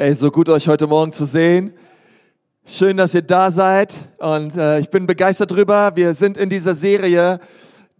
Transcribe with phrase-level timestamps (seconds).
[0.00, 1.74] Hey, so gut euch heute Morgen zu sehen.
[2.64, 5.90] Schön, dass ihr da seid und äh, ich bin begeistert drüber.
[5.96, 7.40] Wir sind in dieser Serie,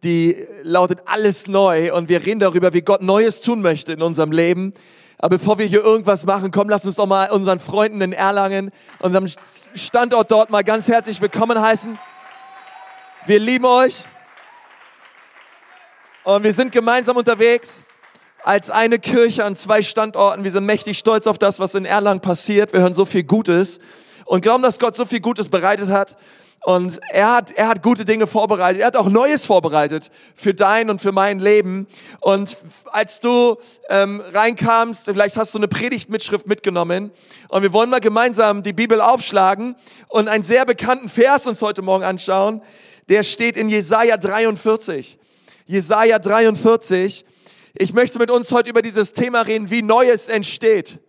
[0.05, 4.31] die lautet Alles neu und wir reden darüber, wie Gott Neues tun möchte in unserem
[4.31, 4.75] Leben.
[5.19, 8.71] Aber bevor wir hier irgendwas machen, komm, lass uns doch mal unseren Freunden in Erlangen,
[9.01, 9.27] unserem
[9.75, 11.99] Standort dort mal ganz herzlich willkommen heißen.
[13.27, 14.05] Wir lieben euch
[16.23, 17.83] und wir sind gemeinsam unterwegs
[18.49, 20.43] als eine Kirche an zwei Standorten.
[20.43, 22.73] Wir sind mächtig stolz auf das, was in Erlangen passiert.
[22.73, 23.79] Wir hören so viel Gutes
[24.25, 26.17] und glauben, dass Gott so viel Gutes bereitet hat.
[26.65, 28.81] Und er hat, er hat gute Dinge vorbereitet.
[28.81, 31.87] Er hat auch Neues vorbereitet für dein und für mein Leben.
[32.21, 32.57] Und
[32.87, 33.59] als du
[33.91, 37.11] ähm, reinkamst, vielleicht hast du eine Predigtmitschrift mitgenommen.
[37.49, 39.77] Und wir wollen mal gemeinsam die Bibel aufschlagen
[40.09, 42.63] und einen sehr bekannten Vers uns heute Morgen anschauen.
[43.11, 45.19] Der steht in Jesaja 43.
[45.67, 47.27] Jesaja 43.
[47.75, 51.01] Ich möchte mit uns heute über dieses Thema reden, wie Neues entsteht.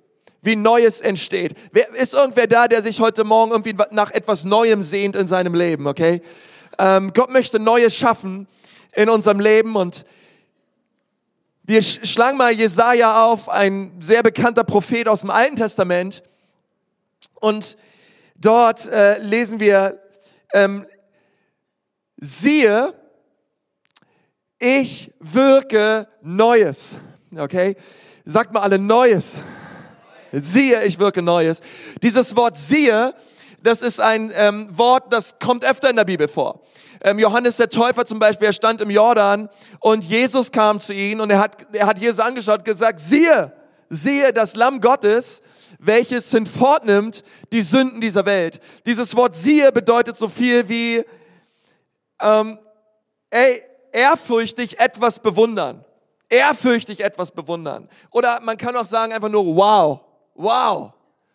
[0.42, 1.56] Wie Neues entsteht.
[1.72, 5.54] Wer, ist irgendwer da, der sich heute Morgen irgendwie nach etwas Neuem sehnt in seinem
[5.54, 6.22] Leben, okay?
[6.78, 8.48] Ähm, Gott möchte Neues schaffen
[8.94, 10.06] in unserem Leben und
[11.64, 16.24] wir schlagen mal Jesaja auf, ein sehr bekannter Prophet aus dem Alten Testament.
[17.36, 17.78] Und
[18.36, 20.02] dort äh, lesen wir,
[20.54, 20.88] ähm,
[22.18, 22.94] siehe,
[24.60, 26.98] ich wirke Neues.
[27.36, 27.76] Okay?
[28.26, 29.40] Sagt mal alle Neues.
[30.32, 31.62] Siehe, ich wirke Neues.
[32.04, 33.16] Dieses Wort siehe,
[33.64, 36.62] das ist ein ähm, Wort, das kommt öfter in der Bibel vor.
[37.02, 41.20] Ähm, Johannes der Täufer zum Beispiel, er stand im Jordan und Jesus kam zu ihm
[41.22, 43.54] und er hat, er hat Jesus angeschaut und gesagt, siehe,
[43.90, 45.42] siehe das Lamm Gottes,
[45.80, 48.60] welches hinfortnimmt die Sünden dieser Welt.
[48.86, 51.04] Dieses Wort siehe bedeutet so viel wie,
[52.22, 52.60] ähm,
[53.30, 55.86] ey, ehrfürchtig etwas bewundern.
[56.30, 57.90] Ehrfürchtig etwas bewundern.
[58.12, 60.02] Oder man kann auch sagen einfach nur wow,
[60.36, 60.92] wow,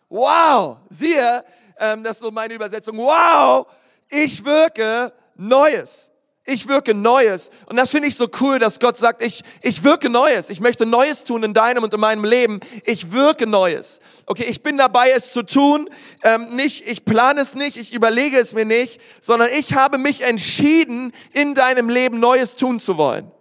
[0.09, 0.77] wow.
[0.89, 1.43] Siehe,
[1.77, 2.97] ähm, das ist so meine Übersetzung.
[2.97, 3.67] Wow,
[4.09, 6.11] ich wirke Neues.
[6.47, 7.49] Ich wirke Neues.
[7.65, 10.51] Und das finde ich so cool, dass Gott sagt, ich, ich wirke Neues.
[10.51, 12.59] Ich möchte Neues tun in deinem und in meinem Leben.
[12.83, 13.99] Ich wirke Neues.
[14.27, 15.89] Okay, ich bin dabei, es zu tun.
[16.21, 20.21] Ähm, nicht, ich plane es nicht, ich überlege es mir nicht, sondern ich habe mich
[20.21, 23.31] entschieden, in deinem Leben Neues tun zu wollen.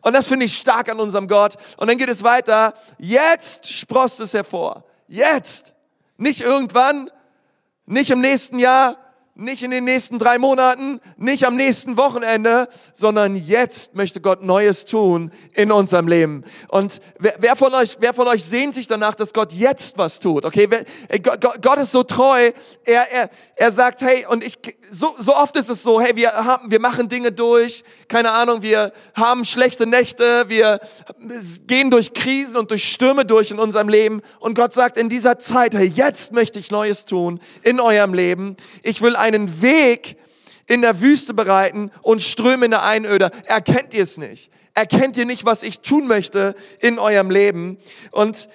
[0.00, 1.56] Und das finde ich stark an unserem Gott.
[1.76, 2.72] Und dann geht es weiter.
[2.96, 4.84] Jetzt sprost es hervor.
[5.06, 5.74] Jetzt.
[6.16, 7.10] Nicht irgendwann,
[7.84, 9.03] nicht im nächsten Jahr,
[9.36, 14.84] nicht in den nächsten drei Monaten, nicht am nächsten Wochenende, sondern jetzt möchte Gott Neues
[14.84, 16.44] tun in unserem Leben.
[16.68, 20.20] Und wer, wer von euch, wer von euch sehnt sich danach, dass Gott jetzt was
[20.20, 20.44] tut?
[20.44, 20.84] Okay, wer,
[21.18, 22.52] Gott, Gott ist so treu.
[22.84, 24.56] Er, er, er sagt, hey, und ich,
[24.90, 27.82] so, so oft ist es so, hey, wir haben, wir machen Dinge durch.
[28.06, 30.78] Keine Ahnung, wir haben schlechte Nächte, wir
[31.66, 34.22] gehen durch Krisen und durch Stürme durch in unserem Leben.
[34.38, 38.56] Und Gott sagt in dieser Zeit, hey, jetzt möchte ich Neues tun in eurem Leben.
[38.84, 40.18] Ich will einen Weg
[40.66, 43.30] in der Wüste bereiten und Ströme in der Einöde.
[43.46, 44.50] Erkennt ihr es nicht?
[44.74, 47.78] Erkennt ihr nicht, was ich tun möchte in eurem Leben?
[48.10, 48.48] Und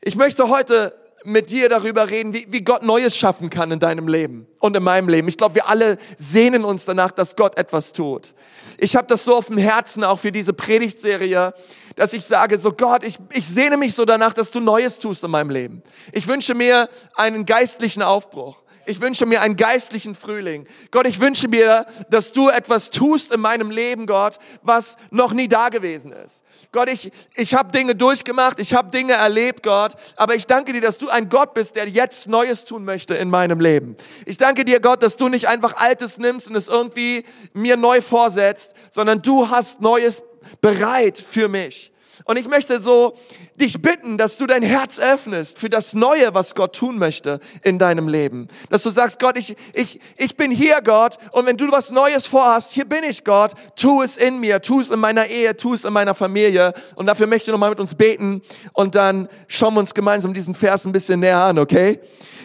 [0.00, 0.94] ich möchte heute
[1.24, 4.82] mit dir darüber reden, wie, wie Gott Neues schaffen kann in deinem Leben und in
[4.82, 5.26] meinem Leben.
[5.26, 8.34] Ich glaube, wir alle sehnen uns danach, dass Gott etwas tut.
[8.78, 11.52] Ich habe das so auf dem Herzen, auch für diese Predigtserie,
[11.96, 15.24] dass ich sage, so Gott, ich, ich sehne mich so danach, dass du Neues tust
[15.24, 15.82] in meinem Leben.
[16.12, 18.62] Ich wünsche mir einen geistlichen Aufbruch.
[18.88, 20.66] Ich wünsche mir einen geistlichen Frühling.
[20.90, 25.46] Gott, ich wünsche mir, dass du etwas tust in meinem Leben, Gott, was noch nie
[25.46, 26.42] da gewesen ist.
[26.72, 30.80] Gott, ich, ich habe Dinge durchgemacht, ich habe Dinge erlebt, Gott, aber ich danke dir,
[30.80, 33.94] dass du ein Gott bist, der jetzt Neues tun möchte in meinem Leben.
[34.24, 38.00] Ich danke dir, Gott, dass du nicht einfach Altes nimmst und es irgendwie mir neu
[38.00, 40.22] vorsetzt, sondern du hast Neues
[40.62, 41.92] bereit für mich.
[42.24, 43.18] Und ich möchte so
[43.58, 47.78] dich bitten, dass du dein Herz öffnest für das Neue, was Gott tun möchte in
[47.78, 48.48] deinem Leben.
[48.70, 52.26] Dass du sagst, Gott, ich, ich, ich bin hier, Gott, und wenn du was Neues
[52.26, 55.74] vorhast, hier bin ich, Gott, tu es in mir, tu es in meiner Ehe, tu
[55.74, 56.72] es in meiner Familie.
[56.94, 58.42] Und dafür möchte ich nochmal mit uns beten
[58.72, 62.00] und dann schauen wir uns gemeinsam diesen Vers ein bisschen näher an, okay?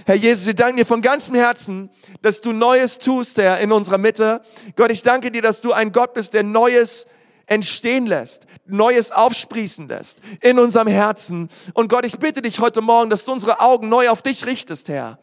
[0.06, 1.90] Herr Jesus, wir danken dir von ganzem Herzen,
[2.22, 4.42] dass du Neues tust, Herr, in unserer Mitte.
[4.76, 7.06] Gott, ich danke dir, dass du ein Gott bist, der Neues
[7.54, 11.50] entstehen lässt, Neues aufsprießen lässt in unserem Herzen.
[11.74, 14.90] Und Gott, ich bitte dich heute Morgen, dass du unsere Augen neu auf dich richtest,
[14.90, 15.20] Herr,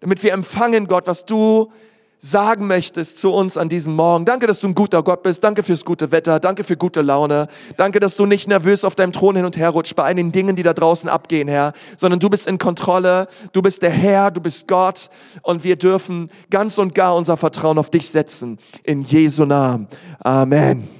[0.00, 1.72] damit wir empfangen, Gott, was du
[2.20, 4.24] sagen möchtest zu uns an diesem Morgen.
[4.24, 5.44] Danke, dass du ein guter Gott bist.
[5.44, 6.40] Danke fürs gute Wetter.
[6.40, 7.46] Danke für gute Laune.
[7.76, 10.32] Danke, dass du nicht nervös auf deinem Thron hin und her rutscht bei all den
[10.32, 13.28] Dingen, die da draußen abgehen, Herr, sondern du bist in Kontrolle.
[13.52, 14.30] Du bist der Herr.
[14.30, 15.10] Du bist Gott.
[15.42, 18.58] Und wir dürfen ganz und gar unser Vertrauen auf dich setzen.
[18.82, 19.86] In Jesu Namen.
[20.20, 20.97] Amen.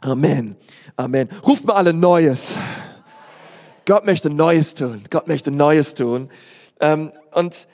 [0.00, 0.56] Amen.
[0.96, 1.28] Amen.
[1.46, 2.58] Ruft mal alle Neues.
[3.86, 5.04] Gott möchte Neues tun.
[5.10, 6.28] Gott möchte Neues tun.
[6.80, 7.66] Ähm, und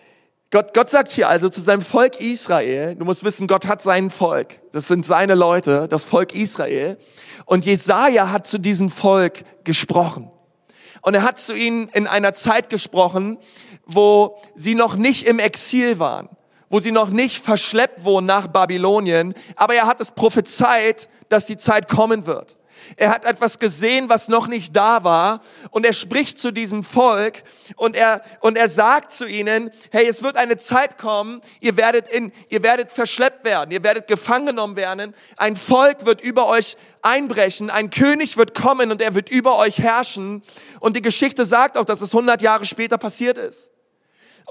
[0.50, 4.10] Gott, Gott sagt hier also zu seinem Volk Israel, du musst wissen, Gott hat sein
[4.10, 6.98] Volk, das sind seine Leute, das Volk Israel.
[7.46, 10.30] Und Jesaja hat zu diesem Volk gesprochen.
[11.00, 13.38] Und er hat zu ihnen in einer Zeit gesprochen,
[13.86, 16.28] wo sie noch nicht im Exil waren,
[16.68, 21.56] wo sie noch nicht verschleppt wurden nach Babylonien, aber er hat es prophezeit, dass die
[21.56, 22.56] Zeit kommen wird.
[22.96, 25.40] Er hat etwas gesehen, was noch nicht da war.
[25.70, 27.42] Und er spricht zu diesem Volk
[27.76, 32.08] und er, und er sagt zu ihnen, hey, es wird eine Zeit kommen, ihr werdet
[32.08, 35.14] in, ihr werdet verschleppt werden, ihr werdet gefangen genommen werden.
[35.36, 39.78] Ein Volk wird über euch einbrechen, ein König wird kommen und er wird über euch
[39.78, 40.42] herrschen.
[40.80, 43.71] Und die Geschichte sagt auch, dass es 100 Jahre später passiert ist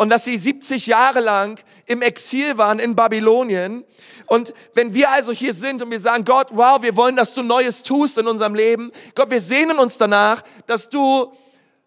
[0.01, 3.85] und dass sie 70 Jahre lang im Exil waren in Babylonien.
[4.25, 7.43] Und wenn wir also hier sind und wir sagen, Gott, wow, wir wollen, dass du
[7.43, 8.91] Neues tust in unserem Leben.
[9.13, 11.31] Gott, wir sehnen uns danach, dass du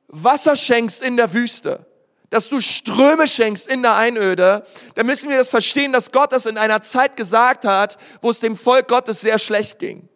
[0.06, 1.86] Wasser schenkst in der Wüste
[2.30, 4.66] dass du Ströme schenkst in der Einöde,
[4.96, 8.40] dann müssen wir das verstehen, dass Gott das in einer Zeit gesagt hat, wo es
[8.40, 10.08] dem Volk Gottes sehr schlecht ging.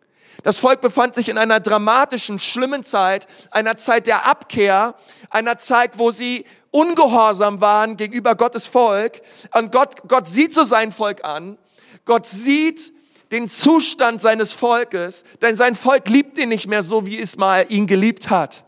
[0.43, 4.95] Das Volk befand sich in einer dramatischen, schlimmen Zeit, einer Zeit der Abkehr,
[5.31, 9.21] einer Zeit, wo sie ungehorsam waren gegenüber Gottes Volk.
[9.55, 11.59] Und Gott, Gott sieht so sein Volk an.
[12.05, 12.93] Gott sieht
[13.33, 17.67] den Zustand seines Volkes, denn sein Volk liebt ihn nicht mehr so, wie es mal
[17.69, 18.65] ihn geliebt hat.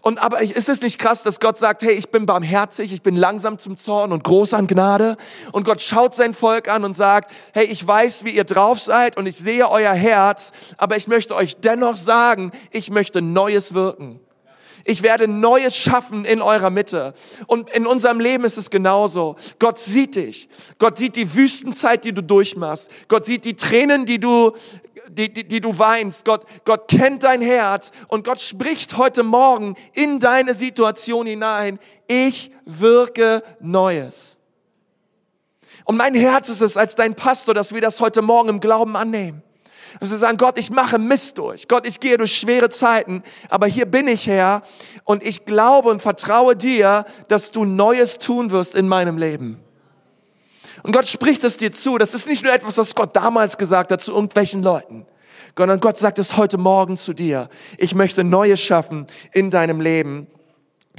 [0.00, 3.16] Und aber ist es nicht krass, dass Gott sagt, hey, ich bin barmherzig, ich bin
[3.16, 5.16] langsam zum Zorn und groß an Gnade?
[5.52, 9.16] Und Gott schaut sein Volk an und sagt, hey, ich weiß, wie ihr drauf seid
[9.16, 14.20] und ich sehe euer Herz, aber ich möchte euch dennoch sagen, ich möchte Neues wirken.
[14.84, 17.14] Ich werde Neues schaffen in eurer Mitte.
[17.46, 19.36] Und in unserem Leben ist es genauso.
[19.58, 20.48] Gott sieht dich.
[20.78, 22.90] Gott sieht die Wüstenzeit, die du durchmachst.
[23.08, 24.52] Gott sieht die Tränen, die du,
[25.14, 26.24] die, die, die du weinst.
[26.24, 27.92] Gott, Gott kennt dein Herz.
[28.08, 31.78] Und Gott spricht heute Morgen in deine Situation hinein.
[32.06, 34.38] Ich wirke Neues.
[35.84, 38.96] Und mein Herz ist es als dein Pastor, dass wir das heute Morgen im Glauben
[38.96, 39.42] annehmen.
[39.98, 41.66] Dass wir sagen, Gott, ich mache Mist durch.
[41.66, 44.62] Gott, ich gehe durch schwere Zeiten, aber hier bin ich, Herr,
[45.04, 49.60] und ich glaube und vertraue dir, dass du Neues tun wirst in meinem Leben.
[50.82, 51.98] Und Gott spricht es dir zu.
[51.98, 55.06] Das ist nicht nur etwas, was Gott damals gesagt hat zu irgendwelchen Leuten,
[55.56, 57.48] sondern Gott sagt es heute Morgen zu dir.
[57.76, 60.26] Ich möchte Neues schaffen in deinem Leben.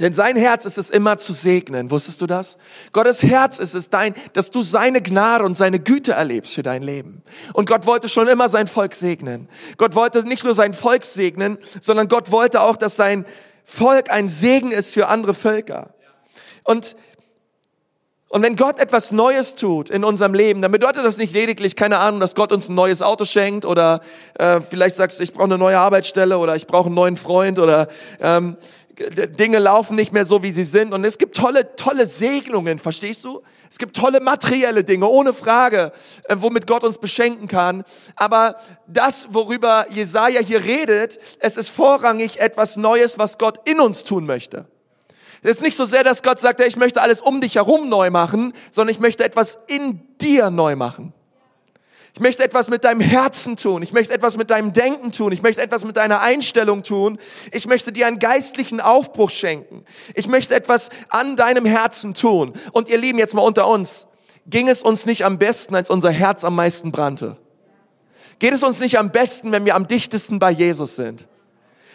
[0.00, 1.90] Denn sein Herz ist es immer zu segnen.
[1.90, 2.56] Wusstest du das?
[2.92, 6.82] Gottes Herz ist es dein, dass du seine Gnade und seine Güte erlebst für dein
[6.82, 7.22] Leben.
[7.52, 9.48] Und Gott wollte schon immer sein Volk segnen.
[9.76, 13.26] Gott wollte nicht nur sein Volk segnen, sondern Gott wollte auch, dass sein
[13.64, 15.94] Volk ein Segen ist für andere Völker.
[16.64, 16.96] Und
[18.32, 21.98] und wenn Gott etwas Neues tut in unserem Leben, dann bedeutet das nicht lediglich, keine
[21.98, 24.00] Ahnung, dass Gott uns ein neues Auto schenkt oder
[24.38, 27.58] äh, vielleicht sagst du, ich brauche eine neue Arbeitsstelle oder ich brauche einen neuen Freund
[27.58, 27.88] oder
[28.20, 28.56] ähm,
[29.38, 30.94] Dinge laufen nicht mehr so, wie sie sind.
[30.94, 33.42] Und es gibt tolle, tolle Segnungen, verstehst du?
[33.70, 35.92] Es gibt tolle materielle Dinge, ohne Frage,
[36.24, 37.84] äh, womit Gott uns beschenken kann.
[38.16, 38.56] Aber
[38.86, 44.24] das, worüber Jesaja hier redet, es ist vorrangig etwas Neues, was Gott in uns tun
[44.24, 44.64] möchte.
[45.42, 48.10] Es ist nicht so sehr, dass Gott sagt, ich möchte alles um dich herum neu
[48.10, 51.12] machen, sondern ich möchte etwas in dir neu machen.
[52.14, 53.82] Ich möchte etwas mit deinem Herzen tun.
[53.82, 55.32] Ich möchte etwas mit deinem Denken tun.
[55.32, 57.18] Ich möchte etwas mit deiner Einstellung tun.
[57.50, 59.84] Ich möchte dir einen geistlichen Aufbruch schenken.
[60.14, 62.52] Ich möchte etwas an deinem Herzen tun.
[62.72, 64.06] Und ihr Lieben, jetzt mal unter uns.
[64.46, 67.38] Ging es uns nicht am besten, als unser Herz am meisten brannte?
[68.38, 71.28] Geht es uns nicht am besten, wenn wir am dichtesten bei Jesus sind?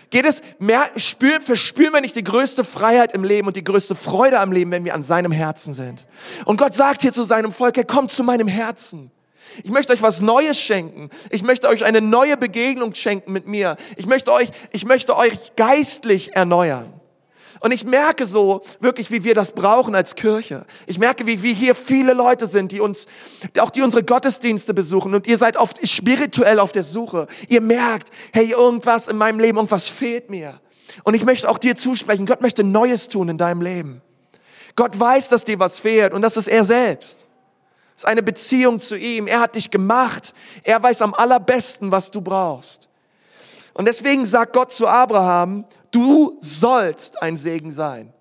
[0.09, 3.95] Geht es, mehr, spür, verspüren wir nicht die größte Freiheit im Leben und die größte
[3.95, 6.05] Freude am Leben, wenn wir an seinem Herzen sind?
[6.45, 9.11] Und Gott sagt hier zu seinem Volk, er kommt zu meinem Herzen.
[9.63, 11.09] Ich möchte euch was Neues schenken.
[11.29, 13.75] Ich möchte euch eine neue Begegnung schenken mit mir.
[13.95, 16.96] Ich möchte euch, ich möchte euch geistlich erneuern.
[17.59, 20.65] Und ich merke so wirklich, wie wir das brauchen als Kirche.
[20.85, 23.07] Ich merke, wie wir hier viele Leute sind, die uns,
[23.59, 27.27] auch die unsere Gottesdienste besuchen und ihr seid oft spirituell auf der Suche.
[27.47, 30.59] Ihr merkt, hey, irgendwas in meinem Leben, irgendwas fehlt mir.
[31.03, 34.01] Und ich möchte auch dir zusprechen, Gott möchte Neues tun in deinem Leben.
[34.75, 37.25] Gott weiß, dass dir was fehlt und das ist er selbst.
[37.95, 39.25] Es ist eine Beziehung zu ihm.
[39.25, 40.35] Er hat dich gemacht.
[40.63, 42.87] Er weiß am allerbesten, was du brauchst.
[43.73, 45.65] Und deswegen sagt Gott zu Abraham,
[45.97, 48.13] du sollst ein Segen sein.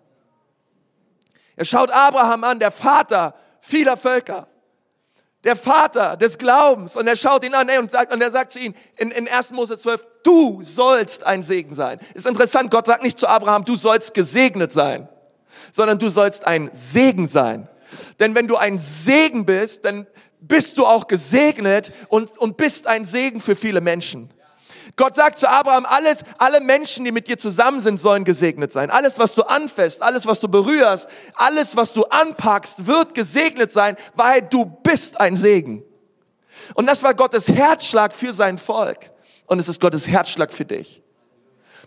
[1.57, 4.47] Er schaut Abraham an, der Vater vieler Völker,
[5.45, 6.97] der Vater des Glaubens.
[6.97, 9.53] Und er schaut ihn an und, sagt, und er sagt zu ihm in, in 1.
[9.53, 11.99] Mose 12, du sollst ein Segen sein.
[12.15, 15.09] Ist interessant, Gott sagt nicht zu Abraham, du sollst gesegnet sein,
[15.71, 17.69] sondern du sollst ein Segen sein.
[18.19, 20.07] Denn wenn du ein Segen bist, dann
[20.41, 24.31] bist du auch gesegnet und, und bist ein Segen für viele Menschen.
[24.97, 28.91] Gott sagt zu Abraham, alles, alle Menschen, die mit dir zusammen sind, sollen gesegnet sein.
[28.91, 33.97] Alles, was du anfasst, alles, was du berührst, alles, was du anpackst, wird gesegnet sein,
[34.15, 35.85] weil du bist ein Segen.
[36.75, 39.11] Und das war Gottes Herzschlag für sein Volk.
[39.45, 41.03] Und es ist Gottes Herzschlag für dich.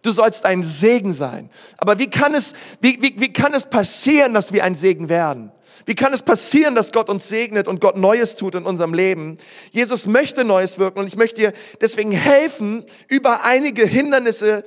[0.03, 1.49] Du sollst ein Segen sein.
[1.77, 5.51] Aber wie kann es, wie, wie, wie kann es passieren, dass wir ein Segen werden?
[5.85, 9.37] Wie kann es passieren, dass Gott uns segnet und Gott Neues tut in unserem Leben?
[9.71, 14.65] Jesus möchte Neues wirken und ich möchte dir deswegen helfen, über einige Hindernisse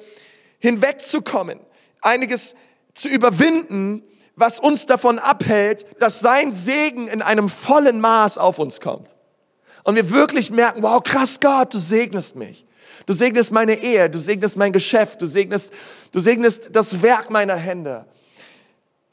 [0.58, 1.60] hinwegzukommen,
[2.00, 2.54] einiges
[2.94, 4.02] zu überwinden,
[4.36, 9.14] was uns davon abhält, dass sein Segen in einem vollen Maß auf uns kommt.
[9.84, 12.64] Und wir wirklich merken, wow, krass Gott, du segnest mich.
[13.06, 15.72] Du segnest meine Ehe, du segnest mein Geschäft, du segnest,
[16.12, 18.06] du segnest das Werk meiner Hände.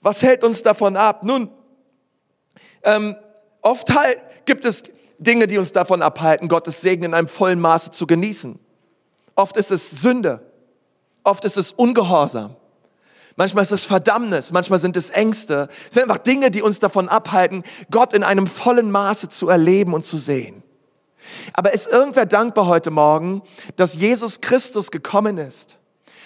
[0.02, 1.24] Was hält uns davon ab?
[1.24, 1.50] Nun,
[2.84, 3.16] ähm,
[3.62, 4.84] oft halt gibt es
[5.18, 8.60] Dinge, die uns davon abhalten, Gottes Segen in einem vollen Maße zu genießen.
[9.36, 10.42] Oft ist es Sünde.
[11.24, 12.56] Oft ist es Ungehorsam.
[13.36, 15.70] Manchmal ist es Verdammnis, manchmal sind es Ängste.
[15.88, 19.94] Es sind einfach Dinge, die uns davon abhalten, Gott in einem vollen Maße zu erleben
[19.94, 20.62] und zu sehen.
[21.54, 23.42] Aber ist irgendwer dankbar heute Morgen,
[23.78, 25.78] dass Jesus Christus gekommen ist?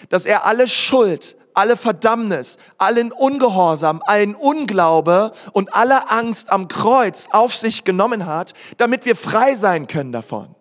[0.10, 7.30] Dass er alle Schuld, alle Verdammnis, allen Ungehorsam, allen Unglaube und alle Angst am Kreuz
[7.32, 10.56] auf sich genommen hat, damit wir frei sein können davon.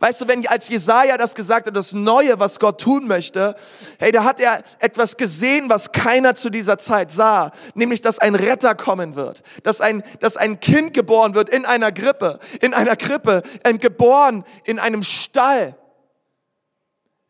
[0.00, 3.54] Weißt du, wenn als Jesaja das gesagt hat, das Neue, was Gott tun möchte,
[3.98, 8.34] hey, da hat er etwas gesehen, was keiner zu dieser Zeit sah, nämlich, dass ein
[8.34, 12.96] Retter kommen wird, dass ein, dass ein Kind geboren wird in einer Grippe, in einer
[12.96, 15.76] Krippe, ähm, geboren in einem Stall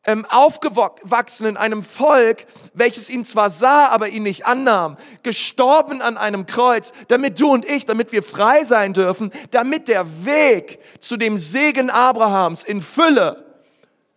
[0.07, 6.17] ähm, aufgewachsen in einem Volk, welches ihn zwar sah, aber ihn nicht annahm, gestorben an
[6.17, 11.17] einem Kreuz, damit du und ich, damit wir frei sein dürfen, damit der Weg zu
[11.17, 13.45] dem Segen Abrahams in Fülle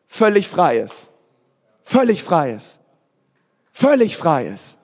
[0.06, 1.10] völlig frei ist.
[1.84, 2.80] Völlig frei ist.
[3.72, 4.78] Völlig frei ist.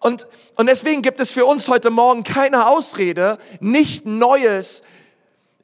[0.00, 4.82] Und, und deswegen gibt es für uns heute Morgen keine Ausrede, nicht Neues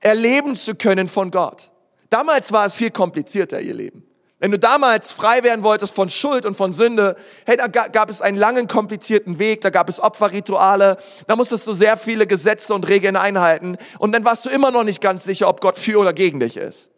[0.01, 1.71] erleben zu können von Gott.
[2.11, 4.08] Damals war es viel komplizierter, ihr Leben.
[4.41, 8.23] Wenn du damals frei werden wolltest von Schuld und von Sünde, hey, da gab es
[8.23, 12.87] einen langen, komplizierten Weg, da gab es Opferrituale, da musstest du sehr viele Gesetze und
[12.89, 16.13] Regeln einhalten und dann warst du immer noch nicht ganz sicher, ob Gott für oder
[16.13, 16.91] gegen dich ist.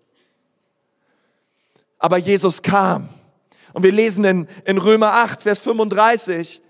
[1.99, 3.09] Aber Jesus kam
[3.73, 6.61] und wir lesen in, in Römer 8, Vers 35,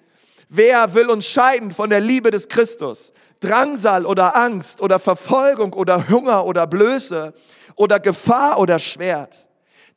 [0.49, 3.13] wer will uns scheiden von der Liebe des Christus?
[3.41, 7.35] Drangsal oder Angst oder Verfolgung oder Hunger oder Blöße
[7.75, 9.50] oder Gefahr oder Schwert.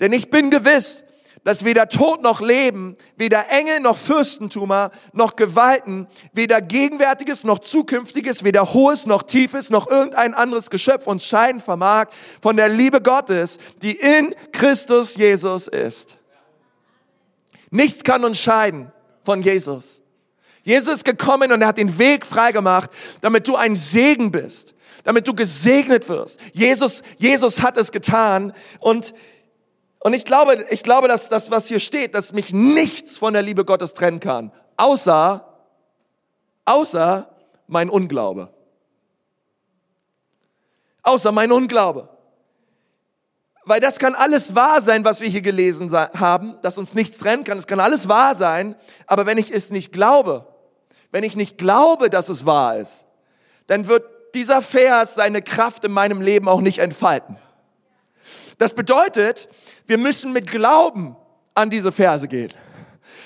[0.03, 1.05] Denn ich bin gewiss,
[1.45, 8.43] dass weder Tod noch Leben, weder Engel noch Fürstentumer, noch Gewalten, weder Gegenwärtiges noch Zukünftiges,
[8.43, 12.07] weder Hohes noch Tiefes, noch irgendein anderes Geschöpf uns scheiden vermag
[12.41, 16.17] von der Liebe Gottes, die in Christus Jesus ist.
[17.71, 18.91] Nichts kann uns scheiden
[19.23, 20.01] von Jesus.
[20.63, 22.89] Jesus ist gekommen und er hat den Weg freigemacht,
[23.21, 26.41] damit du ein Segen bist, damit du gesegnet wirst.
[26.51, 29.13] Jesus, Jesus hat es getan und
[30.03, 33.41] und ich glaube, ich glaube, dass das, was hier steht, dass mich nichts von der
[33.41, 35.47] Liebe Gottes trennen kann, außer,
[36.65, 37.29] außer
[37.67, 38.53] mein Unglaube.
[41.03, 42.09] Außer mein Unglaube.
[43.63, 47.45] Weil das kann alles wahr sein, was wir hier gelesen haben, dass uns nichts trennen
[47.45, 47.57] kann.
[47.57, 48.75] Es kann alles wahr sein,
[49.07, 50.45] aber wenn ich es nicht glaube,
[51.11, 53.05] wenn ich nicht glaube, dass es wahr ist,
[53.67, 54.03] dann wird
[54.35, 57.37] dieser Vers seine Kraft in meinem Leben auch nicht entfalten.
[58.63, 59.49] Das bedeutet,
[59.87, 61.17] wir müssen mit Glauben
[61.53, 62.53] an diese Verse gehen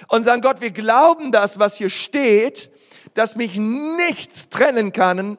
[0.07, 2.71] und sagen, Gott, wir glauben das, was hier steht,
[3.13, 5.37] dass mich nichts trennen kann,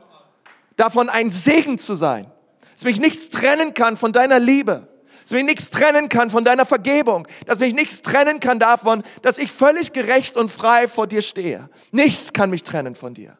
[0.76, 2.30] davon ein Segen zu sein.
[2.74, 4.86] Dass mich nichts trennen kann von deiner Liebe.
[5.22, 7.26] Dass mich nichts trennen kann von deiner Vergebung.
[7.46, 11.68] Dass mich nichts trennen kann davon, dass ich völlig gerecht und frei vor dir stehe.
[11.90, 13.36] Nichts kann mich trennen von dir.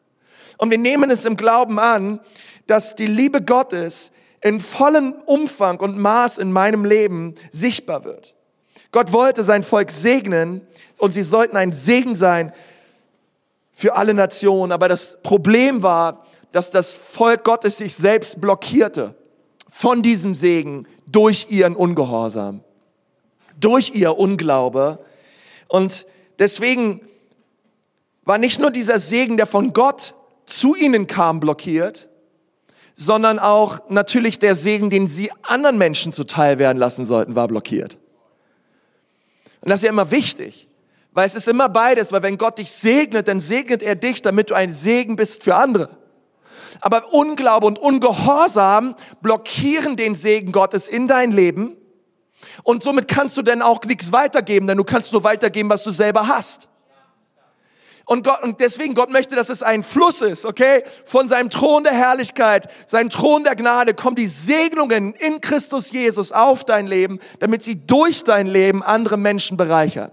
[0.57, 2.19] Und wir nehmen es im Glauben an,
[2.67, 4.11] dass die Liebe Gottes
[4.41, 8.35] in vollem Umfang und Maß in meinem Leben sichtbar wird.
[8.91, 10.65] Gott wollte sein Volk segnen
[10.99, 12.53] und sie sollten ein Segen sein
[13.73, 14.71] für alle Nationen.
[14.71, 19.15] Aber das Problem war, dass das Volk Gottes sich selbst blockierte
[19.67, 22.63] von diesem Segen durch ihren Ungehorsam,
[23.59, 24.99] durch ihr Unglaube.
[25.67, 26.07] Und
[26.39, 27.01] deswegen
[28.23, 30.15] war nicht nur dieser Segen, der von Gott
[30.45, 32.08] zu ihnen kam, blockiert,
[33.01, 37.97] sondern auch natürlich der Segen, den sie anderen Menschen zuteil werden lassen sollten, war blockiert.
[39.61, 40.67] Und das ist ja immer wichtig,
[41.13, 44.49] weil es ist immer beides, weil wenn Gott dich segnet, dann segnet er dich, damit
[44.49, 45.89] du ein Segen bist für andere.
[46.81, 51.77] Aber Unglaube und Ungehorsam blockieren den Segen Gottes in dein Leben
[52.63, 55.91] Und somit kannst du dann auch nichts weitergeben, denn du kannst nur weitergeben, was du
[55.91, 56.68] selber hast.
[58.09, 60.81] Und, Gott, und deswegen, Gott möchte, dass es ein Fluss ist, okay?
[61.05, 66.31] Von seinem Thron der Herrlichkeit, seinem Thron der Gnade kommen die Segnungen in Christus Jesus
[66.31, 70.09] auf dein Leben, damit sie durch dein Leben andere Menschen bereichern.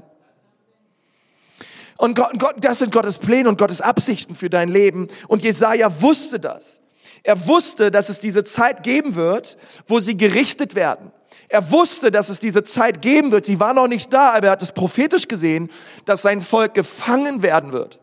[1.96, 5.08] Und Gott, Gott, das sind Gottes Pläne und Gottes Absichten für dein Leben.
[5.26, 6.82] Und Jesaja wusste das.
[7.22, 11.12] Er wusste, dass es diese Zeit geben wird, wo sie gerichtet werden.
[11.48, 13.46] Er wusste, dass es diese Zeit geben wird.
[13.46, 15.70] Sie war noch nicht da, aber er hat es prophetisch gesehen,
[16.04, 18.00] dass sein Volk gefangen werden wird.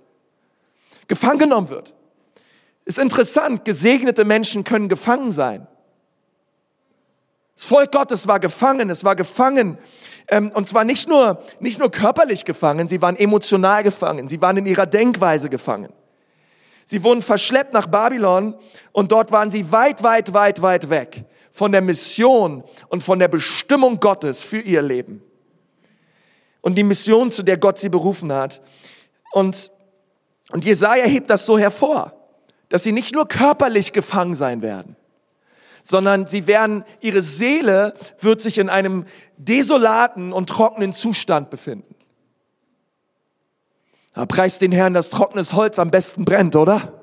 [1.07, 1.93] Gefangen genommen wird.
[2.85, 5.67] Ist interessant, gesegnete Menschen können gefangen sein.
[7.55, 9.77] Das Volk Gottes war gefangen, es war gefangen.
[10.27, 14.57] Ähm, und zwar nicht nur, nicht nur körperlich gefangen, sie waren emotional gefangen, sie waren
[14.57, 15.91] in ihrer Denkweise gefangen.
[16.85, 18.55] Sie wurden verschleppt nach Babylon
[18.91, 23.27] und dort waren sie weit, weit, weit, weit weg von der Mission und von der
[23.27, 25.21] Bestimmung Gottes für ihr Leben.
[26.61, 28.61] Und die Mission, zu der Gott sie berufen hat.
[29.31, 29.71] Und,
[30.51, 32.13] und Jesaja hebt das so hervor,
[32.69, 34.95] dass sie nicht nur körperlich gefangen sein werden,
[35.83, 39.05] sondern sie werden, ihre Seele wird sich in einem
[39.37, 41.93] desolaten und trockenen Zustand befinden.
[44.15, 47.02] Da preist den Herrn, dass trockenes Holz am besten brennt, oder?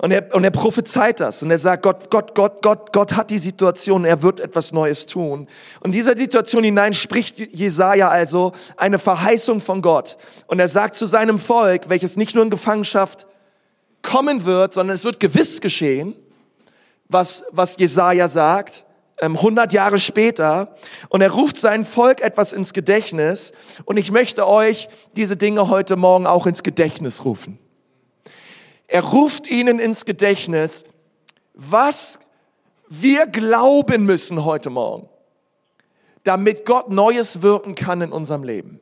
[0.00, 3.30] Und er, und er prophezeit das und er sagt, Gott, Gott, Gott, Gott, Gott hat
[3.30, 5.48] die Situation, er wird etwas Neues tun.
[5.80, 10.16] Und dieser Situation hinein spricht Jesaja also eine Verheißung von Gott.
[10.46, 13.26] Und er sagt zu seinem Volk, welches nicht nur in Gefangenschaft
[14.02, 16.14] kommen wird, sondern es wird gewiss geschehen,
[17.08, 18.84] was, was Jesaja sagt,
[19.20, 20.76] 100 ähm, Jahre später.
[21.08, 23.50] Und er ruft sein Volk etwas ins Gedächtnis.
[23.84, 27.58] Und ich möchte euch diese Dinge heute Morgen auch ins Gedächtnis rufen.
[28.88, 30.84] Er ruft ihnen ins Gedächtnis,
[31.54, 32.18] was
[32.88, 35.08] wir glauben müssen heute Morgen,
[36.24, 38.80] damit Gott Neues wirken kann in unserem Leben.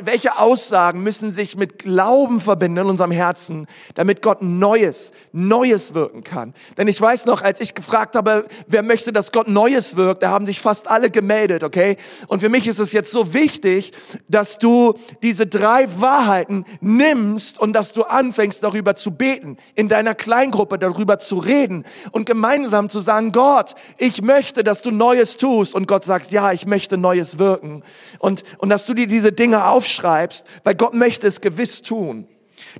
[0.00, 6.22] Welche Aussagen müssen sich mit Glauben verbinden in unserem Herzen, damit Gott Neues, Neues wirken
[6.22, 6.54] kann?
[6.76, 10.30] Denn ich weiß noch, als ich gefragt habe, wer möchte, dass Gott Neues wirkt, da
[10.30, 11.96] haben sich fast alle gemeldet, okay?
[12.28, 13.92] Und für mich ist es jetzt so wichtig,
[14.28, 20.14] dass du diese drei Wahrheiten nimmst und dass du anfängst, darüber zu beten, in deiner
[20.14, 25.74] Kleingruppe darüber zu reden und gemeinsam zu sagen, Gott, ich möchte, dass du Neues tust.
[25.74, 27.82] Und Gott sagt, ja, ich möchte Neues wirken.
[28.18, 32.26] Und, und dass du dir diese Dinge aufschreibst, weil Gott möchte es gewiss tun.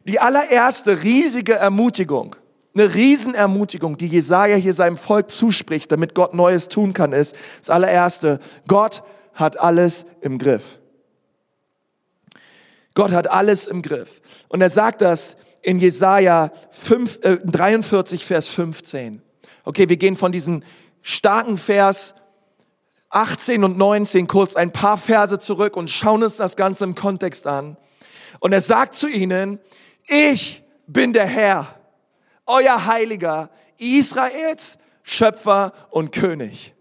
[0.05, 2.37] Die allererste riesige Ermutigung,
[2.74, 7.70] eine Riesenermutigung, die Jesaja hier seinem Volk zuspricht, damit Gott Neues tun kann, ist das
[7.70, 9.03] allererste, Gott
[9.35, 10.79] hat alles im Griff.
[12.94, 14.20] Gott hat alles im Griff.
[14.48, 19.22] Und er sagt das in Jesaja 5, äh, 43, Vers 15.
[19.64, 20.62] Okay, wir gehen von diesem
[21.03, 22.14] starken Vers
[23.10, 27.46] 18 und 19 kurz ein paar Verse zurück und schauen uns das Ganze im Kontext
[27.46, 27.76] an.
[28.38, 29.58] Und er sagt zu ihnen,
[30.06, 31.80] ich bin der Herr,
[32.46, 36.74] euer Heiliger, Israels Schöpfer und König.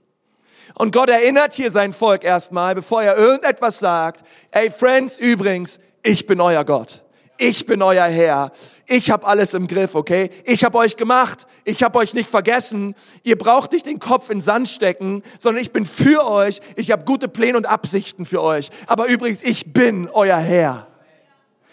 [0.76, 6.28] Und Gott erinnert hier sein Volk erstmal, bevor er irgendetwas sagt, ey Friends, übrigens, ich
[6.28, 7.04] bin euer Gott
[7.40, 8.52] ich bin euer Herr.
[8.86, 10.30] Ich habe alles im Griff, okay?
[10.44, 11.48] Ich habe euch gemacht.
[11.64, 12.96] Ich habe euch nicht vergessen.
[13.24, 16.60] Ihr braucht nicht den Kopf in Sand stecken, sondern ich bin für euch.
[16.76, 18.70] Ich habe gute Pläne und Absichten für euch.
[18.88, 20.88] Aber übrigens, ich bin euer Herr.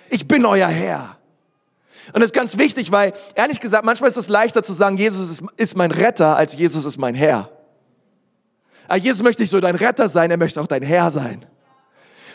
[0.09, 1.16] Ich bin euer Herr.
[2.12, 5.42] Und das ist ganz wichtig, weil ehrlich gesagt, manchmal ist es leichter zu sagen, Jesus
[5.57, 7.50] ist, mein Retter, als Jesus ist mein Herr.
[8.87, 11.44] Aber Jesus möchte nicht so dein Retter sein, er möchte auch dein Herr sein.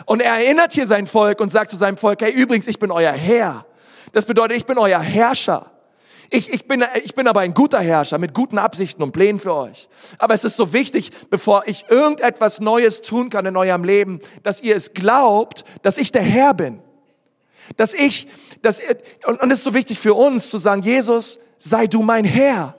[0.05, 2.91] Und er erinnert hier sein Volk und sagt zu seinem Volk, hey, übrigens, ich bin
[2.91, 3.65] euer Herr.
[4.11, 5.71] Das bedeutet, ich bin euer Herrscher.
[6.33, 9.53] Ich, ich, bin, ich bin aber ein guter Herrscher mit guten Absichten und Plänen für
[9.53, 9.89] euch.
[10.17, 14.61] Aber es ist so wichtig, bevor ich irgendetwas Neues tun kann in eurem Leben, dass
[14.61, 16.81] ihr es glaubt, dass ich der Herr bin.
[17.75, 18.29] Dass ich,
[18.61, 18.81] dass,
[19.25, 22.75] und, und es ist so wichtig für uns zu sagen, Jesus, sei du mein Herr.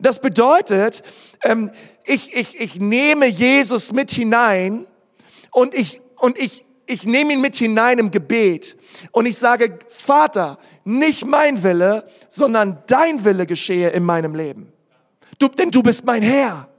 [0.00, 1.04] Das bedeutet,
[1.44, 1.70] ähm,
[2.04, 4.86] ich, ich, ich nehme Jesus mit hinein
[5.52, 8.78] und ich und ich, ich nehme ihn mit hinein im Gebet
[9.12, 14.72] und ich sage, Vater, nicht mein Wille, sondern dein Wille geschehe in meinem Leben.
[15.38, 16.70] Du, denn du bist mein Herr.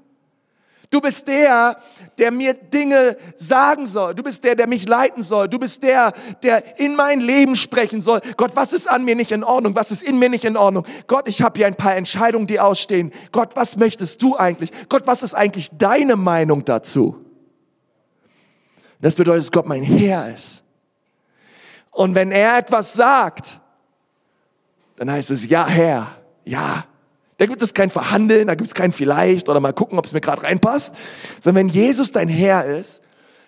[0.90, 1.78] Du bist der,
[2.18, 4.16] der mir Dinge sagen soll.
[4.16, 5.48] Du bist der, der mich leiten soll.
[5.48, 8.22] Du bist der, der in mein Leben sprechen soll.
[8.38, 9.76] Gott, was ist an mir nicht in Ordnung?
[9.76, 10.88] Was ist in mir nicht in Ordnung?
[11.06, 13.12] Gott, ich habe hier ein paar Entscheidungen, die ausstehen.
[13.32, 14.72] Gott, was möchtest du eigentlich?
[14.90, 17.25] Gott, was ist eigentlich deine Meinung dazu?
[19.02, 20.64] Das bedeutet, dass Gott mein Herr ist.
[21.92, 23.60] Und wenn er etwas sagt,
[24.96, 26.86] dann heißt es, ja Herr, ja,
[27.38, 30.14] Da gibt es kein Verhandeln, da gibt es kein Vielleicht oder mal gucken, ob es
[30.14, 30.96] mir gerade reinpasst.
[31.42, 33.02] Sondern wenn Jesus dein Herr ist,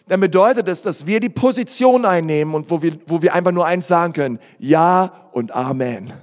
[0.07, 3.65] dann bedeutet es, dass wir die Position einnehmen und wo wir, wo wir einfach nur
[3.65, 4.39] eins sagen können.
[4.59, 6.13] Ja und Amen.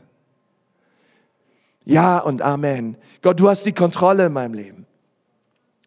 [1.84, 2.96] Ja und Amen.
[3.22, 4.86] Gott, du hast die Kontrolle in meinem Leben.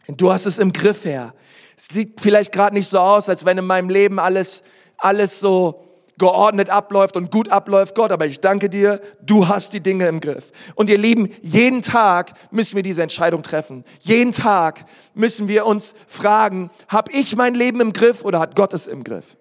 [0.08, 1.34] Du hast es im Griff, Herr.
[1.77, 4.63] Es sieht vielleicht gerade nicht so aus, als wenn in meinem Leben alles,
[4.97, 5.87] alles so
[6.17, 10.19] geordnet abläuft und gut abläuft, Gott, aber ich danke dir, du hast die Dinge im
[10.19, 10.51] Griff.
[10.73, 13.85] Und ihr Lieben, jeden Tag müssen wir diese Entscheidung treffen.
[13.99, 18.73] Jeden Tag müssen wir uns fragen, habe ich mein Leben im Griff oder hat Gott
[18.73, 19.37] es im Griff?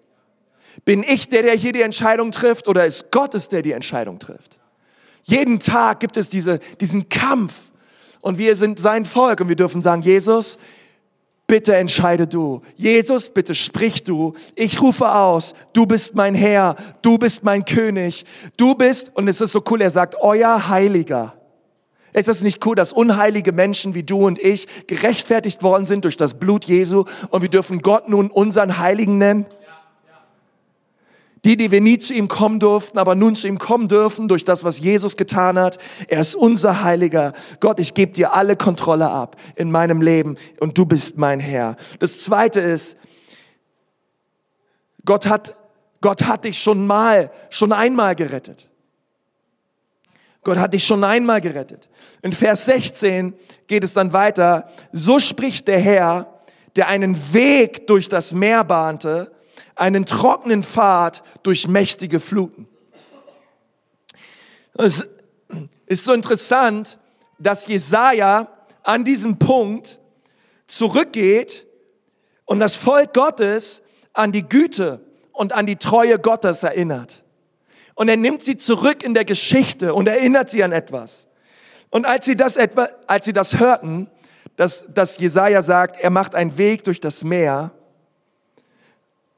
[0.85, 4.19] Bin ich der, der hier die Entscheidung trifft oder ist Gott es, der die Entscheidung
[4.19, 4.59] trifft?
[5.23, 7.71] Jeden Tag gibt es diese, diesen Kampf
[8.21, 10.59] und wir sind sein Volk und wir dürfen sagen, Jesus,
[11.47, 12.61] bitte entscheide du.
[12.75, 14.33] Jesus, bitte sprich du.
[14.55, 18.25] Ich rufe aus, du bist mein Herr, du bist mein König,
[18.57, 21.33] du bist, und es ist so cool, er sagt, euer Heiliger.
[22.13, 26.17] Ist es nicht cool, dass unheilige Menschen wie du und ich gerechtfertigt worden sind durch
[26.17, 29.45] das Blut Jesu und wir dürfen Gott nun unseren Heiligen nennen?
[31.47, 34.43] Die, die wir nie zu ihm kommen durften, aber nun zu ihm kommen dürfen durch
[34.43, 35.77] das, was Jesus getan hat.
[36.09, 37.31] Er ist unser Heiliger.
[37.61, 41.77] Gott, ich gebe dir alle Kontrolle ab in meinem Leben und du bist mein Herr.
[41.99, 42.97] Das zweite ist,
[45.05, 45.55] Gott hat,
[46.01, 48.69] Gott hat dich schon mal, schon einmal gerettet.
[50.43, 51.87] Gott hat dich schon einmal gerettet.
[52.23, 53.33] In Vers 16
[53.67, 54.67] geht es dann weiter.
[54.91, 56.39] So spricht der Herr,
[56.75, 59.31] der einen Weg durch das Meer bahnte,
[59.77, 62.67] einen trockenen Pfad durch mächtige Fluten.
[64.73, 65.07] Es
[65.85, 66.99] ist so interessant,
[67.39, 68.47] dass Jesaja
[68.83, 69.99] an diesem Punkt
[70.67, 71.65] zurückgeht
[72.45, 73.81] und das Volk Gottes
[74.13, 77.23] an die Güte und an die Treue Gottes erinnert.
[77.95, 81.27] Und er nimmt sie zurück in der Geschichte und erinnert sie an etwas.
[81.89, 84.09] Und als sie das etwa, als sie das hörten,
[84.55, 87.71] dass, dass Jesaja sagt, er macht einen Weg durch das Meer,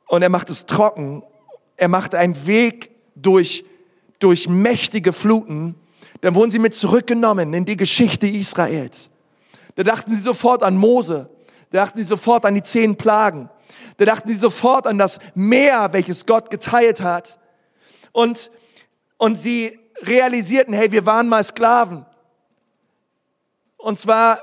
[0.10, 1.24] und er macht es trocken.
[1.78, 3.63] Er macht einen Weg durch,
[4.17, 5.76] durch mächtige Fluten.
[6.22, 9.12] Dann wurden sie mit zurückgenommen in die Geschichte Israels.
[9.76, 11.30] Da dachten sie sofort an Mose.
[11.69, 13.50] Da dachten sie sofort an die zehn Plagen.
[13.98, 17.39] Da dachten sie sofort an das Meer, welches Gott geteilt hat.
[18.12, 18.50] Und,
[19.17, 22.08] und sie realisierten, hey, wir waren mal Sklaven.
[23.78, 24.39] Und zwar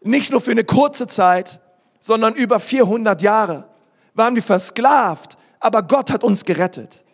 [0.00, 1.60] nicht nur für eine kurze Zeit,
[1.98, 3.71] sondern über 400 Jahre
[4.14, 7.04] waren wir versklavt, aber Gott hat uns gerettet.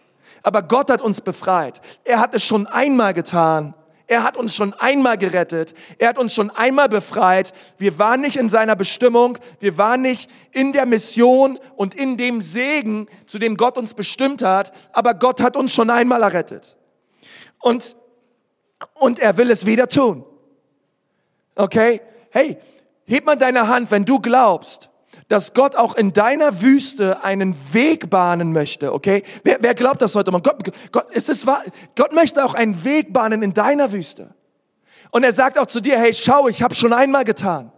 [0.42, 1.80] Aber Gott hat uns befreit.
[2.04, 3.74] Er hat es schon einmal getan.
[4.06, 5.74] Er hat uns schon einmal gerettet.
[5.98, 7.52] Er hat uns schon einmal befreit.
[7.76, 9.38] Wir waren nicht in seiner Bestimmung.
[9.60, 14.40] Wir waren nicht in der Mission und in dem Segen, zu dem Gott uns bestimmt
[14.42, 14.72] hat.
[14.94, 16.76] Aber Gott hat uns schon einmal errettet.
[17.60, 17.96] Und,
[18.94, 20.24] und er will es wieder tun.
[21.54, 22.00] Okay?
[22.30, 22.56] Hey,
[23.04, 24.88] heb mal deine Hand, wenn du glaubst,
[25.28, 29.22] dass Gott auch in deiner Wüste einen Weg bahnen möchte, okay?
[29.44, 30.40] Wer, wer glaubt das heute mal?
[30.40, 30.56] Gott,
[30.90, 31.62] Gott, es ist wahr,
[31.94, 34.34] Gott möchte auch einen Weg bahnen in deiner Wüste.
[35.10, 37.72] Und er sagt auch zu dir, hey, schau, ich habe schon einmal getan.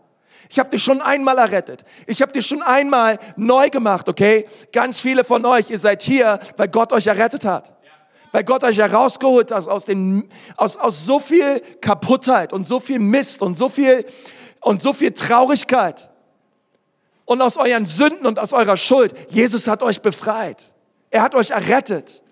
[0.48, 1.84] Ich habe dich schon einmal errettet.
[2.06, 4.46] Ich habe dich schon einmal neu gemacht, okay?
[4.72, 7.76] Ganz viele von euch, ihr seid hier, weil Gott euch errettet hat.
[8.32, 13.00] Weil Gott euch herausgeholt hat aus, dem, aus, aus so viel Kaputtheit und so viel
[13.00, 14.04] Mist und so viel,
[14.60, 16.10] und so viel Traurigkeit
[17.30, 19.14] und aus euren Sünden und aus eurer Schuld.
[19.28, 20.74] Jesus hat euch befreit.
[21.10, 22.24] Er hat euch errettet.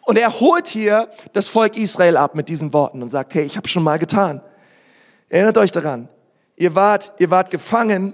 [0.00, 3.56] Und er holt hier das Volk Israel ab mit diesen Worten und sagt, hey, ich
[3.56, 4.42] habe schon mal getan.
[5.28, 6.08] Erinnert euch daran.
[6.56, 8.12] Ihr wart, ihr wart gefangen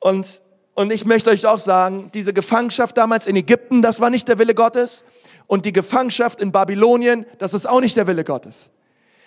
[0.00, 0.40] und,
[0.72, 4.38] und ich möchte euch auch sagen, diese Gefangenschaft damals in Ägypten, das war nicht der
[4.38, 5.04] Wille Gottes.
[5.46, 8.70] Und die Gefangenschaft in Babylonien, das ist auch nicht der Wille Gottes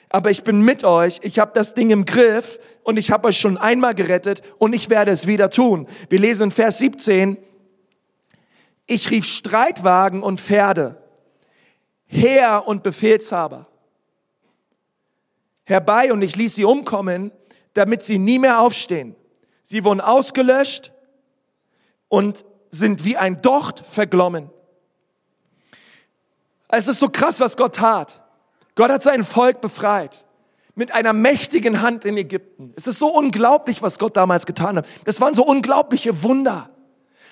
[0.10, 3.38] aber ich bin mit euch, ich habe das Ding im Griff und ich habe euch
[3.38, 5.88] schon einmal gerettet und ich werde es wieder tun.
[6.10, 7.38] Wir lesen in Vers 17,
[8.86, 11.02] ich rief Streitwagen und Pferde,
[12.06, 13.67] Heer und Befehlshaber
[15.67, 17.32] herbei und ich ließ sie umkommen,
[17.74, 19.15] damit sie nie mehr aufstehen.
[19.63, 20.93] Sie wurden ausgelöscht
[22.08, 24.50] und sind wie ein Docht verglommen.
[26.70, 28.24] Es ist so krass, was Gott tat.
[28.78, 30.24] Gott hat sein Volk befreit
[30.76, 32.74] mit einer mächtigen Hand in Ägypten.
[32.76, 34.86] Es ist so unglaublich, was Gott damals getan hat.
[35.04, 36.70] Das waren so unglaubliche Wunder.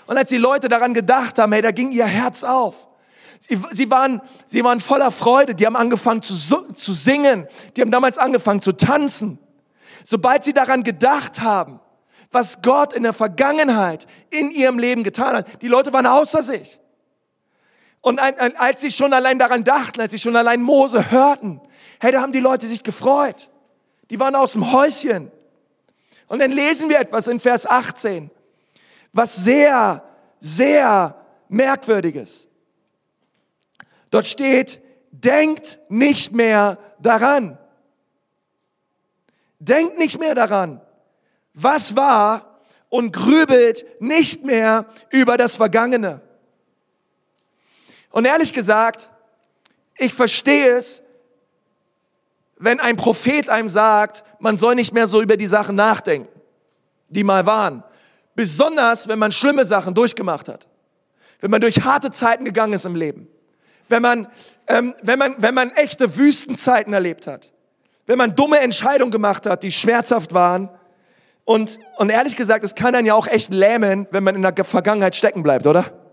[0.07, 2.87] Und als die Leute daran gedacht haben, hey, da ging ihr Herz auf.
[3.39, 7.91] Sie, sie, waren, sie waren voller Freude, die haben angefangen zu, zu singen, die haben
[7.91, 9.37] damals angefangen zu tanzen.
[10.03, 11.79] Sobald sie daran gedacht haben,
[12.31, 16.79] was Gott in der Vergangenheit in ihrem Leben getan hat, die Leute waren außer sich.
[18.05, 21.59] Und als sie schon allein daran dachten, als sie schon allein Mose hörten,
[21.99, 23.49] hey, da haben die Leute sich gefreut.
[24.11, 25.31] Die waren aus dem Häuschen.
[26.27, 28.29] Und dann lesen wir etwas in Vers 18,
[29.11, 30.03] was sehr,
[30.39, 32.47] sehr merkwürdiges.
[34.11, 37.57] Dort steht, denkt nicht mehr daran.
[39.57, 40.79] Denkt nicht mehr daran,
[41.55, 46.21] was war und grübelt nicht mehr über das Vergangene.
[48.15, 49.09] Und ehrlich gesagt,
[49.97, 51.03] ich verstehe es,
[52.55, 56.29] wenn ein Prophet einem sagt, man soll nicht mehr so über die Sachen nachdenken,
[57.09, 57.83] die mal waren.
[58.33, 60.69] Besonders, wenn man schlimme Sachen durchgemacht hat.
[61.41, 63.27] Wenn man durch harte Zeiten gegangen ist im Leben.
[63.89, 64.27] Wenn man,
[64.67, 67.51] ähm, wenn man, wenn man echte Wüstenzeiten erlebt hat.
[68.05, 70.69] Wenn man dumme Entscheidungen gemacht hat, die schmerzhaft waren.
[71.43, 74.63] Und, und ehrlich gesagt, es kann dann ja auch echt lähmen, wenn man in der
[74.63, 76.04] Vergangenheit stecken bleibt, oder?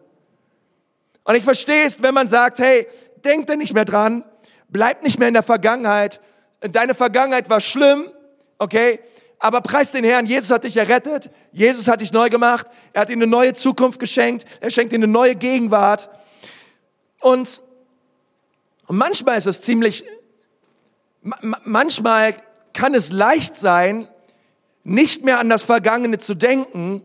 [1.24, 2.86] Und ich verstehe es, wenn man sagt, hey,
[3.24, 4.24] denk da nicht mehr dran,
[4.68, 6.20] bleib nicht mehr in der Vergangenheit,
[6.60, 8.10] deine Vergangenheit war schlimm,
[8.58, 9.00] okay?
[9.38, 13.08] Aber preis den Herrn, Jesus hat dich errettet, Jesus hat dich neu gemacht, er hat
[13.08, 16.10] dir eine neue Zukunft geschenkt, er schenkt dir eine neue Gegenwart.
[17.20, 17.60] Und,
[18.86, 20.04] und manchmal ist es ziemlich,
[21.64, 22.36] manchmal
[22.72, 24.08] kann es leicht sein,
[24.84, 27.04] nicht mehr an das Vergangene zu denken,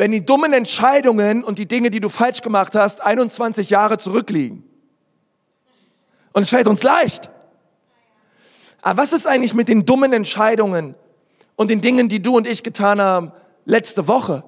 [0.00, 4.64] wenn die dummen Entscheidungen und die Dinge, die du falsch gemacht hast, 21 Jahre zurückliegen.
[6.32, 7.28] Und es fällt uns leicht.
[8.80, 10.94] Aber was ist eigentlich mit den dummen Entscheidungen
[11.54, 13.32] und den Dingen, die du und ich getan haben
[13.66, 14.42] letzte Woche?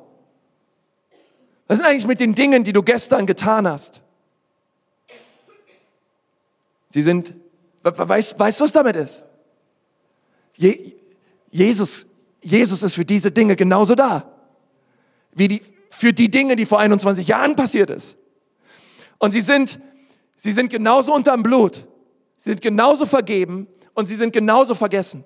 [1.66, 4.00] Was ist eigentlich mit den Dingen, die du gestern getan hast?
[6.88, 7.34] Sie sind,
[7.82, 9.22] weißt, weißt was damit ist?
[10.54, 10.94] Je,
[11.50, 12.06] Jesus,
[12.40, 14.32] Jesus ist für diese Dinge genauso da,
[15.33, 18.16] wie die, für die Dinge, die vor 21 Jahren passiert ist.
[19.18, 19.81] Und sie sind,
[20.37, 21.87] sie sind genauso unterm Blut.
[22.37, 25.25] Sie sind genauso vergeben und sie sind genauso vergessen.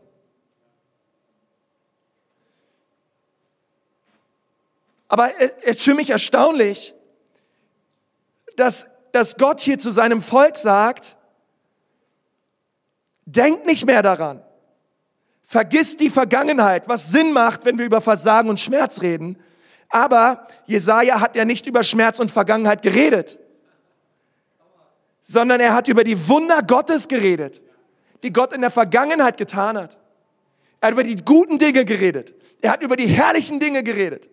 [5.09, 6.95] Aber es ist für mich erstaunlich,
[8.57, 11.17] dass, dass Gott hier zu seinem Volk sagt,
[13.25, 14.43] denkt nicht mehr daran.
[15.43, 19.39] Vergiss die Vergangenheit, was Sinn macht, wenn wir über Versagen und Schmerz reden.
[19.89, 23.39] Aber Jesaja hat ja nicht über Schmerz und Vergangenheit geredet,
[25.23, 27.63] sondern er hat über die Wunder Gottes geredet
[28.23, 29.99] die Gott in der Vergangenheit getan hat.
[30.81, 32.35] Er hat über die guten Dinge geredet.
[32.61, 34.29] Er hat über die herrlichen Dinge geredet.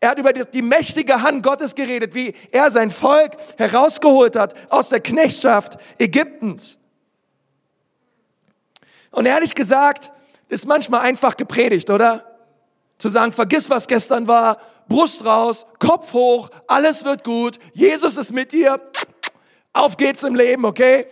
[0.00, 4.88] Er hat über die, mächtige Hand Gottes geredet, wie er sein Volk herausgeholt hat aus
[4.88, 6.78] der Knechtschaft Ägyptens.
[9.10, 10.12] Und ehrlich gesagt,
[10.48, 12.24] ist manchmal einfach gepredigt, oder?
[12.98, 18.32] Zu sagen, vergiss, was gestern war, Brust raus, Kopf hoch, alles wird gut, Jesus ist
[18.32, 18.80] mit dir,
[19.72, 21.06] auf geht's im Leben, okay?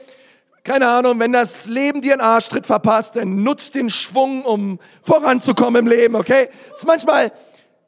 [0.65, 5.87] keine Ahnung, wenn das Leben dir einen Arschtritt verpasst, dann nutzt den Schwung, um voranzukommen
[5.87, 6.49] im Leben, okay?
[6.73, 7.33] Ist manchmal,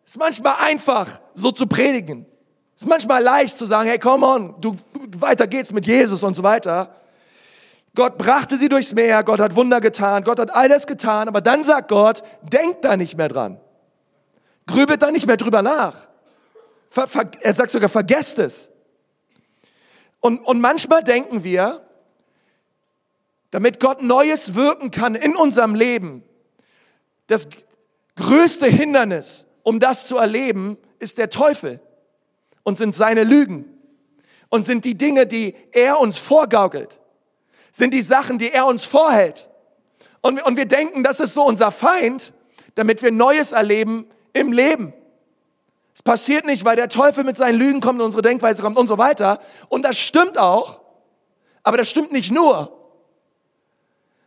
[0.05, 2.27] ist manchmal einfach, so zu predigen.
[2.77, 4.77] Ist manchmal leicht zu sagen, hey, come on, du,
[5.19, 6.97] weiter geht's mit Jesus und so weiter.
[7.95, 11.63] Gott brachte sie durchs Meer, Gott hat Wunder getan, Gott hat alles getan, aber dann
[11.63, 13.61] sagt Gott, denkt da nicht mehr dran.
[14.67, 15.95] Grübelt da nicht mehr drüber nach.
[16.89, 18.71] Ver, ver, er sagt sogar, vergesst es.
[20.21, 21.87] Und, und manchmal denken wir,
[23.51, 26.23] damit Gott Neues wirken kann in unserem Leben.
[27.27, 27.49] Das
[28.17, 31.81] größte Hindernis, um das zu erleben, ist der Teufel
[32.63, 33.67] und sind seine Lügen
[34.49, 37.01] und sind die Dinge, die er uns vorgaukelt,
[37.73, 39.51] sind die Sachen, die er uns vorhält.
[40.21, 42.33] Und, und wir denken, das ist so unser Feind,
[42.77, 44.93] damit wir Neues erleben im Leben.
[45.95, 48.99] Es passiert nicht, weil der Teufel mit seinen Lügen kommt, unsere Denkweise kommt und so
[48.99, 49.39] weiter.
[49.69, 50.81] Und das stimmt auch,
[51.63, 52.85] aber das stimmt nicht nur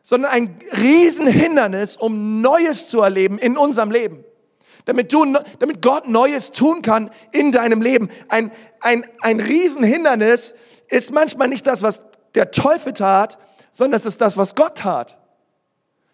[0.07, 4.23] sondern ein Riesenhindernis, um Neues zu erleben in unserem Leben.
[4.85, 5.25] Damit, du,
[5.59, 8.07] damit Gott Neues tun kann in deinem Leben.
[8.29, 10.55] Ein, ein, ein Riesenhindernis
[10.87, 13.37] ist manchmal nicht das, was der Teufel tat,
[13.73, 15.17] sondern es ist das, was Gott tat.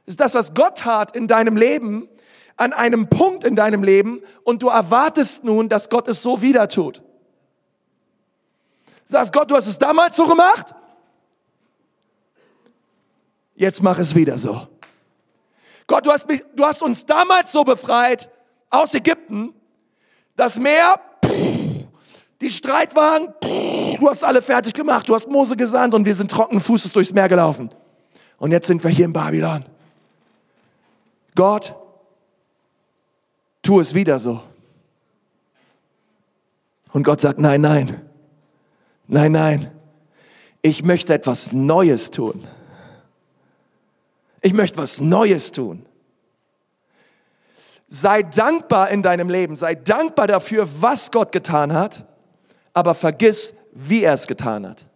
[0.08, 2.10] Es ist das, was Gott tat in deinem Leben,
[2.58, 6.68] an einem Punkt in deinem Leben und du erwartest nun, dass Gott es so wieder
[6.68, 7.02] tut.
[9.06, 10.74] Sagst Gott, du hast es damals so gemacht,
[13.56, 14.68] jetzt mach es wieder so.
[15.88, 18.30] Gott, du hast, mich, du hast uns damals so befreit
[18.70, 19.54] aus Ägypten,
[20.36, 21.00] das Meer,
[22.42, 26.62] die Streitwagen, du hast alle fertig gemacht, du hast Mose gesandt und wir sind trockenen
[26.62, 27.70] Fußes durchs Meer gelaufen.
[28.38, 29.66] Und jetzt sind wir hier in Babylon.
[31.36, 31.76] Gott,
[33.64, 34.42] tu es wieder so.
[36.92, 38.08] Und Gott sagt, nein, nein,
[39.08, 39.72] nein, nein,
[40.62, 42.48] ich möchte etwas Neues tun.
[44.42, 45.86] Ich möchte was Neues tun.
[47.88, 52.06] Sei dankbar in deinem Leben, sei dankbar dafür, was Gott getan hat,
[52.74, 54.88] aber vergiss, wie er es getan hat.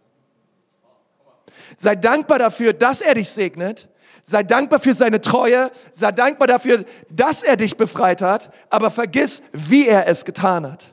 [1.76, 3.88] Sei dankbar dafür, dass er dich segnet.
[4.28, 5.70] Sei dankbar für seine Treue.
[5.90, 8.52] Sei dankbar dafür, dass er dich befreit hat.
[8.68, 10.92] Aber vergiss, wie er es getan hat.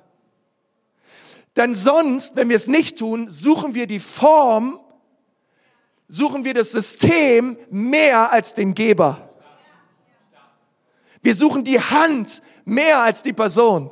[1.58, 4.80] Denn sonst, wenn wir es nicht tun, suchen wir die Form,
[6.08, 9.30] suchen wir das System mehr als den Geber.
[11.22, 13.92] Wir suchen die Hand mehr als die Person.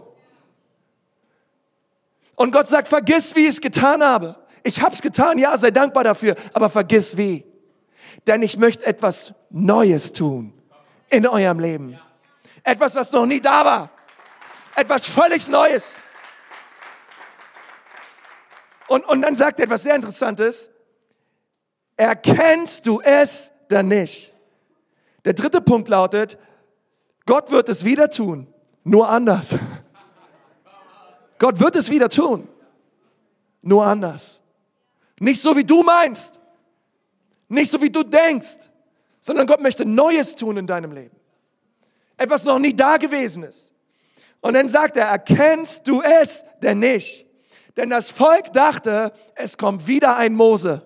[2.38, 4.38] Und Gott sagt, vergiss, wie ich es getan habe.
[4.64, 7.44] Ich hab's getan, ja, sei dankbar dafür, aber vergiss wie.
[8.28, 10.54] Denn ich möchte etwas Neues tun
[11.10, 12.00] in eurem Leben.
[12.64, 13.90] Etwas, was noch nie da war.
[14.76, 15.98] Etwas völlig Neues.
[18.88, 20.70] Und, und dann sagt er etwas sehr Interessantes.
[21.96, 24.34] Erkennst du es dann nicht?
[25.26, 26.38] Der dritte Punkt lautet,
[27.26, 29.56] Gott wird es wieder tun, nur anders.
[31.40, 32.48] Gott wird es wieder tun,
[33.62, 34.42] nur anders.
[35.20, 36.40] Nicht so, wie du meinst.
[37.54, 38.70] Nicht so, wie du denkst.
[39.20, 41.16] Sondern Gott möchte Neues tun in deinem Leben.
[42.18, 43.72] Etwas noch nie da gewesen ist.
[44.42, 47.26] Und dann sagt er, erkennst du es denn nicht?
[47.78, 50.82] Denn das Volk dachte, es kommt wieder ein Mose.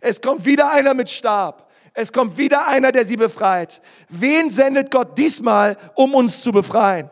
[0.00, 1.70] Es kommt wieder einer mit Stab.
[1.94, 3.80] Es kommt wieder einer, der sie befreit.
[4.10, 7.08] Wen sendet Gott diesmal, um uns zu befreien?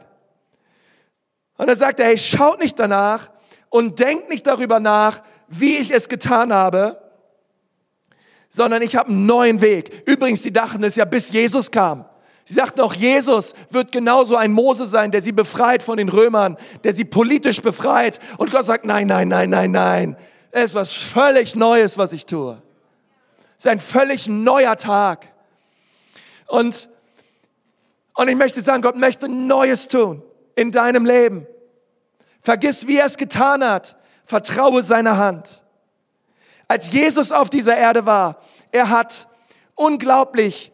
[1.56, 3.30] Und er sagt er, hey, schaut nicht danach
[3.70, 7.03] und denkt nicht darüber nach, wie ich es getan habe,
[8.54, 10.04] sondern ich habe einen neuen Weg.
[10.06, 12.04] Übrigens, sie dachten es ja, bis Jesus kam.
[12.44, 16.56] Sie sagten auch, Jesus wird genauso ein Mose sein, der sie befreit von den Römern,
[16.84, 18.20] der sie politisch befreit.
[18.38, 20.16] Und Gott sagt, nein, nein, nein, nein, nein.
[20.52, 22.62] Es ist was völlig Neues, was ich tue.
[23.58, 25.26] Es ist ein völlig neuer Tag.
[26.46, 26.88] Und,
[28.14, 30.22] und ich möchte sagen, Gott möchte Neues tun
[30.54, 31.44] in deinem Leben.
[32.38, 33.96] Vergiss, wie er es getan hat.
[34.24, 35.63] Vertraue seiner Hand.
[36.68, 39.28] Als Jesus auf dieser Erde war, er hat
[39.74, 40.72] unglaublich,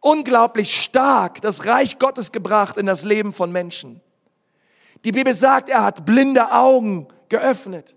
[0.00, 4.00] unglaublich stark das Reich Gottes gebracht in das Leben von Menschen.
[5.04, 7.96] Die Bibel sagt, er hat blinde Augen geöffnet.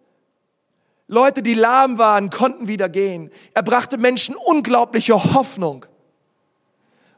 [1.07, 3.31] Leute, die lahm waren, konnten wieder gehen.
[3.53, 5.85] Er brachte Menschen unglaubliche Hoffnung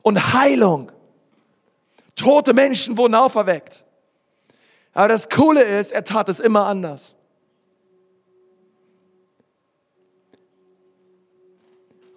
[0.04, 0.92] und Heilung.
[2.16, 3.84] Tote Menschen wurden auferweckt.
[4.94, 7.16] Aber das Coole ist, er tat es immer anders.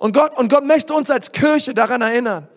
[0.02, 2.48] Und Gott, und Gott möchte uns als Kirche daran erinnern.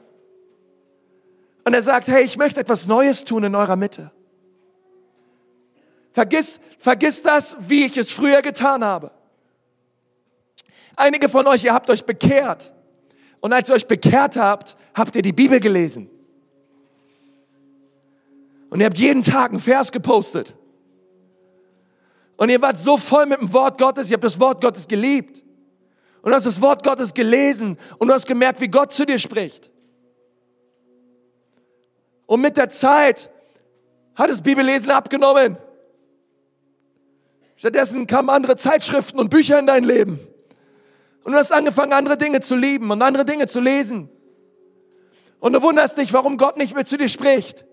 [1.63, 4.09] Und er sagt, hey, ich möchte etwas Neues tun in eurer Mitte.
[6.11, 9.11] Vergiss, vergiss das, wie ich es früher getan habe.
[10.95, 12.73] Einige von euch, ihr habt euch bekehrt.
[13.41, 16.09] Und als ihr euch bekehrt habt, habt ihr die Bibel gelesen.
[18.71, 20.55] Und ihr habt jeden Tag einen Vers gepostet.
[22.37, 25.44] Und ihr wart so voll mit dem Wort Gottes, ihr habt das Wort Gottes geliebt.
[26.25, 29.19] Und du hast das Wort Gottes gelesen und du hast gemerkt, wie Gott zu dir
[29.19, 29.69] spricht.
[32.25, 33.29] Und mit der Zeit
[34.15, 35.55] hat das Bibellesen abgenommen.
[37.57, 40.19] Stattdessen kamen andere Zeitschriften und Bücher in dein Leben.
[41.23, 44.09] Und du hast angefangen, andere Dinge zu lieben und andere Dinge zu lesen.
[45.39, 47.65] Und du wunderst dich, warum Gott nicht mehr zu dir spricht.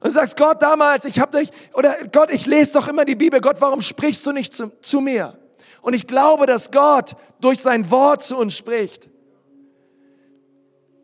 [0.00, 3.16] Und du sagst, Gott, damals, ich habe dich, oder Gott, ich lese doch immer die
[3.16, 3.42] Bibel.
[3.42, 5.38] Gott, warum sprichst du nicht zu, zu mir?
[5.84, 9.10] Und ich glaube, dass Gott durch sein Wort zu uns spricht.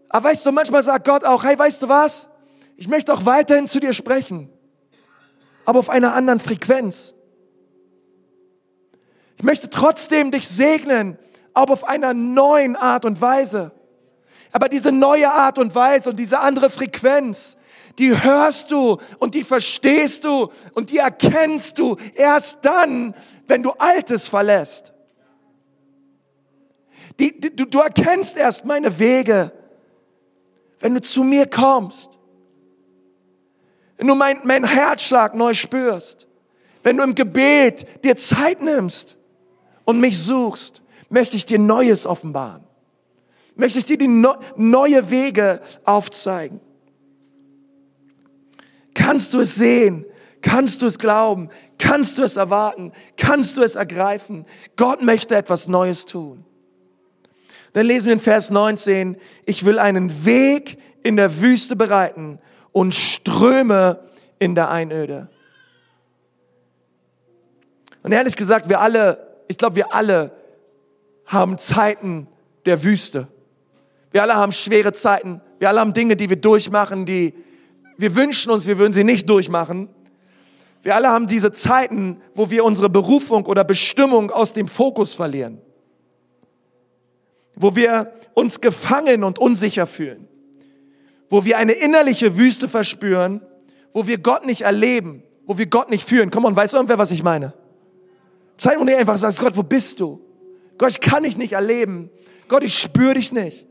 [0.08, 2.28] Aber weißt du, manchmal sagt Gott auch, hey, weißt du was?
[2.76, 4.48] Ich möchte auch weiterhin zu dir sprechen,
[5.66, 7.14] aber auf einer anderen Frequenz.
[9.36, 11.18] Ich möchte trotzdem dich segnen,
[11.52, 13.72] aber auf einer neuen Art und Weise.
[14.50, 17.58] Aber diese neue Art und Weise und diese andere Frequenz,
[17.98, 23.14] die hörst du und die verstehst du und die erkennst du erst dann,
[23.50, 24.92] wenn du Altes verlässt.
[27.18, 29.52] Die, die, du, du erkennst erst meine Wege,
[30.78, 32.10] wenn du zu mir kommst.
[33.98, 36.26] Wenn du mein, mein Herzschlag neu spürst.
[36.82, 39.18] Wenn du im Gebet dir Zeit nimmst
[39.84, 42.64] und mich suchst, möchte ich dir Neues offenbaren.
[43.56, 46.60] Möchte ich dir die no, neue Wege aufzeigen.
[48.94, 50.06] Kannst du es sehen?
[50.42, 51.50] Kannst du es glauben?
[51.78, 52.92] Kannst du es erwarten?
[53.16, 54.46] Kannst du es ergreifen?
[54.76, 56.44] Gott möchte etwas Neues tun.
[57.72, 59.16] Dann lesen wir in Vers 19,
[59.46, 62.38] ich will einen Weg in der Wüste bereiten
[62.72, 64.00] und Ströme
[64.38, 65.28] in der Einöde.
[68.02, 70.32] Und ehrlich gesagt, wir alle, ich glaube, wir alle
[71.26, 72.26] haben Zeiten
[72.66, 73.28] der Wüste.
[74.10, 75.40] Wir alle haben schwere Zeiten.
[75.58, 77.34] Wir alle haben Dinge, die wir durchmachen, die
[77.98, 79.90] wir wünschen uns, wir würden sie nicht durchmachen.
[80.82, 85.60] Wir alle haben diese Zeiten, wo wir unsere Berufung oder Bestimmung aus dem Fokus verlieren.
[87.54, 90.26] Wo wir uns gefangen und unsicher fühlen.
[91.28, 93.42] Wo wir eine innerliche Wüste verspüren,
[93.92, 96.30] wo wir Gott nicht erleben, wo wir Gott nicht fühlen.
[96.30, 97.52] Komm on, weiß irgendwer, was ich meine?
[98.56, 100.20] Zeit, wo du einfach sagst, Gott, wo bist du?
[100.78, 102.10] Gott, ich kann dich nicht erleben.
[102.48, 103.66] Gott, ich spüre dich nicht.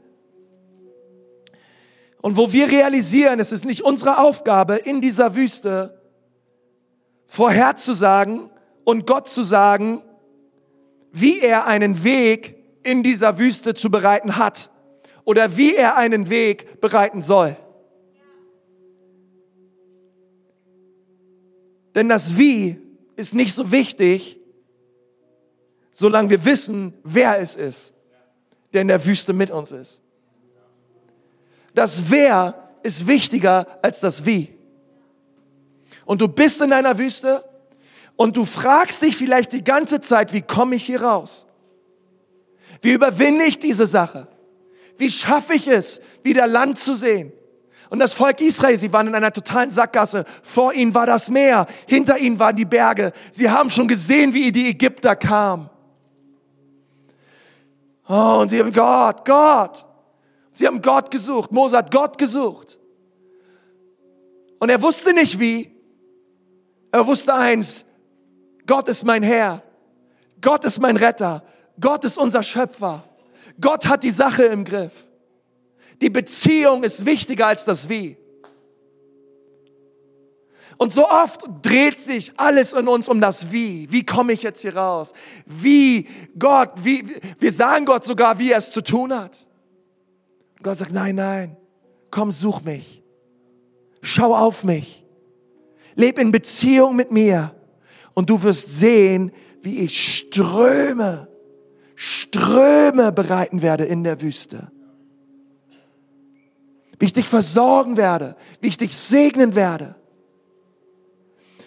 [2.21, 5.98] Und wo wir realisieren, es ist nicht unsere Aufgabe, in dieser Wüste
[7.39, 8.49] vorherzusagen
[8.83, 10.01] und Gott zu sagen,
[11.13, 14.69] wie er einen Weg in dieser Wüste zu bereiten hat
[15.23, 17.55] oder wie er einen Weg bereiten soll.
[21.95, 22.77] Denn das Wie
[23.15, 24.37] ist nicht so wichtig,
[25.93, 27.93] solange wir wissen, wer es ist,
[28.73, 30.01] der in der Wüste mit uns ist.
[31.73, 34.58] Das Wer ist wichtiger als das Wie.
[36.09, 37.43] Und du bist in einer Wüste
[38.15, 41.45] und du fragst dich vielleicht die ganze Zeit, wie komme ich hier raus?
[42.81, 44.27] Wie überwinde ich diese Sache?
[44.97, 47.31] Wie schaffe ich es, wieder Land zu sehen?
[47.91, 50.25] Und das Volk Israel, sie waren in einer totalen Sackgasse.
[50.41, 53.13] Vor ihnen war das Meer, hinter ihnen waren die Berge.
[53.29, 55.69] Sie haben schon gesehen, wie die Ägypter kamen.
[58.07, 59.85] Oh, und sie haben Gott, Gott.
[60.53, 61.51] Sie haben Gott gesucht.
[61.51, 62.79] Mose hat Gott gesucht.
[64.57, 65.78] Und er wusste nicht wie.
[66.91, 67.85] Er wusste eins.
[68.65, 69.63] Gott ist mein Herr.
[70.41, 71.43] Gott ist mein Retter.
[71.79, 73.03] Gott ist unser Schöpfer.
[73.59, 74.93] Gott hat die Sache im Griff.
[76.01, 78.17] Die Beziehung ist wichtiger als das Wie.
[80.77, 83.91] Und so oft dreht sich alles in uns um das Wie.
[83.91, 85.13] Wie komme ich jetzt hier raus?
[85.45, 89.45] Wie Gott, wie, wir sagen Gott sogar, wie er es zu tun hat.
[90.57, 91.57] Und Gott sagt, nein, nein,
[92.11, 93.03] komm, such mich.
[94.01, 95.03] Schau auf mich.
[95.99, 97.53] Leb in Beziehung mit mir.
[98.13, 99.31] Und du wirst sehen,
[99.61, 101.27] wie ich Ströme,
[101.95, 104.71] Ströme bereiten werde in der Wüste.
[106.97, 109.95] Wie ich dich versorgen werde, wie ich dich segnen werde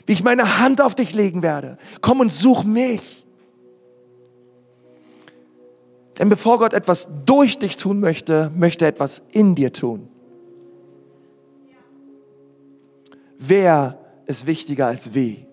[0.07, 1.79] wie ich meine Hand auf dich legen werde.
[2.01, 3.25] Komm und such mich.
[6.19, 10.09] Denn bevor Gott etwas durch dich tun möchte, möchte er etwas in dir tun.
[13.39, 13.99] Wer
[14.33, 15.47] ist wichtiger als wie?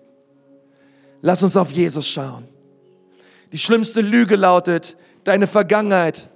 [1.22, 2.48] Lass uns auf Jesus schauen.
[3.52, 6.28] Die schlimmste Lüge lautet, deine Vergangenheit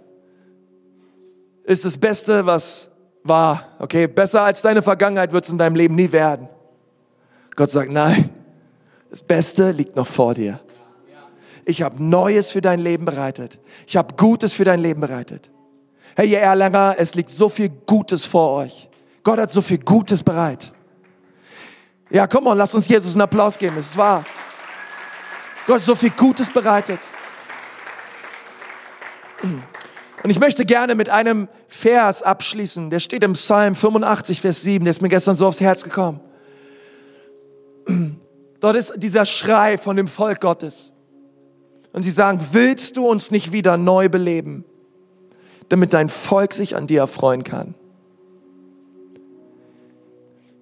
[1.64, 2.90] ist das Beste, was
[3.22, 3.68] war.
[3.78, 6.48] Okay, besser als deine Vergangenheit wird es in deinem Leben nie werden.
[7.56, 8.30] Gott sagt, nein,
[9.08, 10.60] das Beste liegt noch vor dir.
[11.64, 13.58] Ich habe Neues für dein Leben bereitet.
[13.86, 15.50] Ich habe Gutes für dein Leben bereitet.
[16.14, 18.90] Hey, ihr Erlanger, es liegt so viel Gutes vor euch.
[19.22, 20.73] Gott hat so viel Gutes bereit.
[22.10, 23.76] Ja, komm mal, lass uns Jesus einen Applaus geben.
[23.78, 24.24] Es ist wahr.
[25.66, 27.00] Gott so viel Gutes bereitet.
[30.22, 32.90] Und ich möchte gerne mit einem Vers abschließen.
[32.90, 34.84] Der steht im Psalm 85, Vers 7.
[34.84, 36.20] Der ist mir gestern so aufs Herz gekommen.
[38.60, 40.94] Dort ist dieser Schrei von dem Volk Gottes.
[41.92, 44.64] Und sie sagen, willst du uns nicht wieder neu beleben,
[45.68, 47.74] damit dein Volk sich an dir erfreuen kann?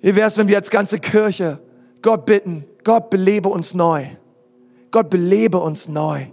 [0.02, 1.60] Wie wäre es, wenn wir als ganze Kirche
[2.02, 4.04] Gott bitten, Gott belebe uns neu.
[4.90, 6.26] Gott belebe uns neu.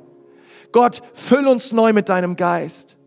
[0.72, 2.98] Gott füll uns neu mit deinem Geist.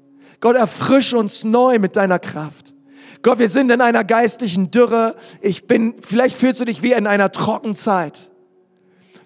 [0.40, 2.74] Gott erfrische uns neu mit deiner Kraft.
[3.22, 5.16] Gott, wir sind in einer geistlichen Dürre.
[5.40, 8.30] Ich bin, vielleicht fühlst du dich wie in einer Trockenzeit.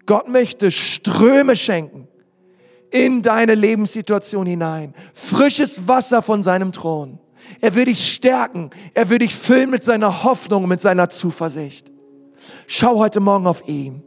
[0.06, 2.08] Gott möchte Ströme schenken
[2.90, 4.94] in deine Lebenssituation hinein.
[5.12, 7.18] Frisches Wasser von seinem Thron.
[7.60, 8.70] Er will dich stärken.
[8.94, 11.90] Er will dich füllen mit seiner Hoffnung, mit seiner Zuversicht.
[12.66, 14.02] Schau heute Morgen auf ihn.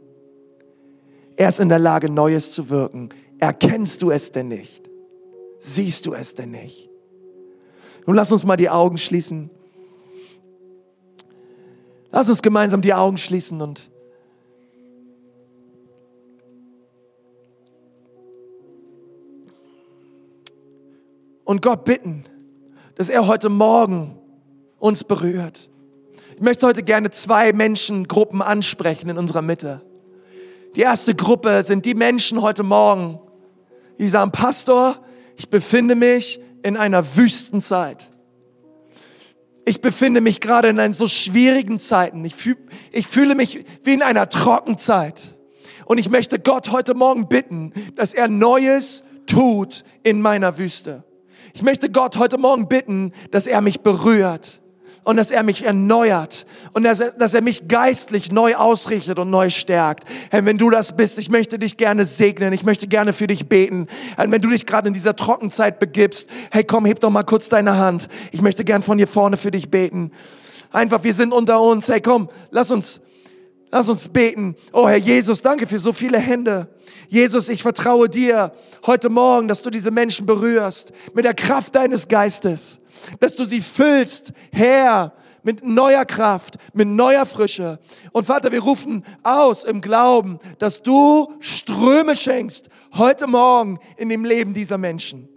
[1.36, 3.10] Er ist in der Lage, Neues zu wirken.
[3.38, 4.90] Erkennst du es denn nicht?
[5.58, 6.90] Siehst du es denn nicht?
[8.06, 9.50] Nun lass uns mal die Augen schließen.
[12.12, 13.90] Lass uns gemeinsam die Augen schließen und
[21.44, 22.24] und Gott bitten,
[23.00, 24.18] dass er heute Morgen
[24.78, 25.70] uns berührt.
[26.34, 29.80] Ich möchte heute gerne zwei Menschengruppen ansprechen in unserer Mitte.
[30.76, 33.18] Die erste Gruppe sind die Menschen heute Morgen,
[33.98, 34.96] die sagen, Pastor,
[35.38, 38.12] ich befinde mich in einer Wüstenzeit.
[39.64, 42.22] Ich befinde mich gerade in einen so schwierigen Zeiten.
[42.26, 42.58] Ich, fühl,
[42.92, 45.34] ich fühle mich wie in einer Trockenzeit.
[45.86, 51.02] Und ich möchte Gott heute Morgen bitten, dass er Neues tut in meiner Wüste.
[51.54, 54.60] Ich möchte Gott heute Morgen bitten, dass er mich berührt
[55.04, 59.30] und dass er mich erneuert und dass er, dass er mich geistlich neu ausrichtet und
[59.30, 60.04] neu stärkt.
[60.30, 63.48] Herr, wenn du das bist, ich möchte dich gerne segnen, ich möchte gerne für dich
[63.48, 63.86] beten.
[64.16, 67.48] Herr, wenn du dich gerade in dieser Trockenzeit begibst, hey komm, heb doch mal kurz
[67.48, 68.08] deine Hand.
[68.32, 70.12] Ich möchte gern von hier vorne für dich beten.
[70.72, 71.88] Einfach, wir sind unter uns.
[71.88, 73.00] Hey komm, lass uns
[73.70, 74.56] Lass uns beten.
[74.72, 76.68] Oh Herr Jesus, danke für so viele Hände.
[77.08, 78.52] Jesus, ich vertraue dir
[78.84, 82.80] heute Morgen, dass du diese Menschen berührst mit der Kraft deines Geistes,
[83.20, 85.12] dass du sie füllst, Herr,
[85.42, 87.78] mit neuer Kraft, mit neuer Frische.
[88.12, 94.24] Und Vater, wir rufen aus im Glauben, dass du Ströme schenkst heute Morgen in dem
[94.24, 95.28] Leben dieser Menschen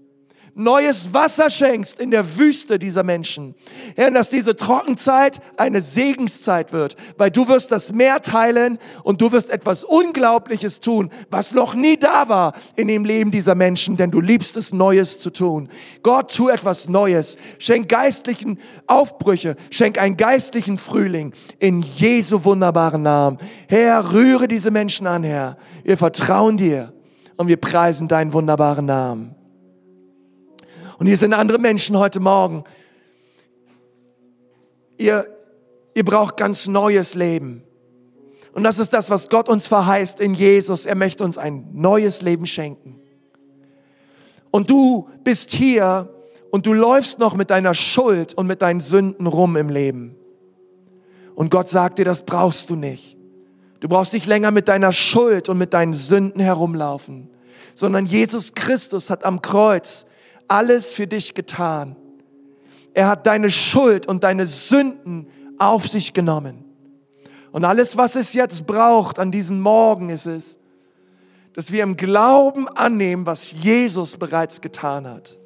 [0.56, 3.56] neues Wasser schenkst in der Wüste dieser Menschen.
[3.96, 9.32] Herr, dass diese Trockenzeit eine Segenszeit wird, weil du wirst das Meer teilen und du
[9.32, 14.12] wirst etwas Unglaubliches tun, was noch nie da war in dem Leben dieser Menschen, denn
[14.12, 15.70] du liebst es, Neues zu tun.
[16.02, 17.38] Gott, tu etwas Neues.
[17.60, 23.38] Schenk geistlichen Aufbrüche, schenk einen geistlichen Frühling in Jesu wunderbaren Namen.
[23.68, 25.58] Herr, rühre diese Menschen an, Herr.
[25.84, 26.94] Wir vertrauen dir
[27.38, 29.36] und wir preisen deinen wunderbaren Namen.
[31.04, 32.64] Und hier sind andere Menschen heute Morgen.
[34.98, 35.28] Ihr,
[35.94, 37.62] ihr braucht ganz neues Leben.
[38.54, 40.86] Und das ist das, was Gott uns verheißt in Jesus.
[40.86, 43.02] Er möchte uns ein neues Leben schenken.
[44.50, 46.08] Und du bist hier
[46.52, 50.16] und du läufst noch mit deiner Schuld und mit deinen Sünden rum im Leben.
[51.36, 53.18] Und Gott sagt dir, das brauchst du nicht.
[53.82, 57.30] Du brauchst nicht länger mit deiner Schuld und mit deinen Sünden herumlaufen,
[57.76, 60.06] sondern Jesus Christus hat am Kreuz
[60.48, 61.96] alles für dich getan.
[62.94, 65.28] Er hat deine Schuld und deine Sünden
[65.58, 66.64] auf sich genommen.
[67.52, 70.58] Und alles, was es jetzt braucht an diesem Morgen, ist es,
[71.54, 75.38] dass wir im Glauben annehmen, was Jesus bereits getan hat.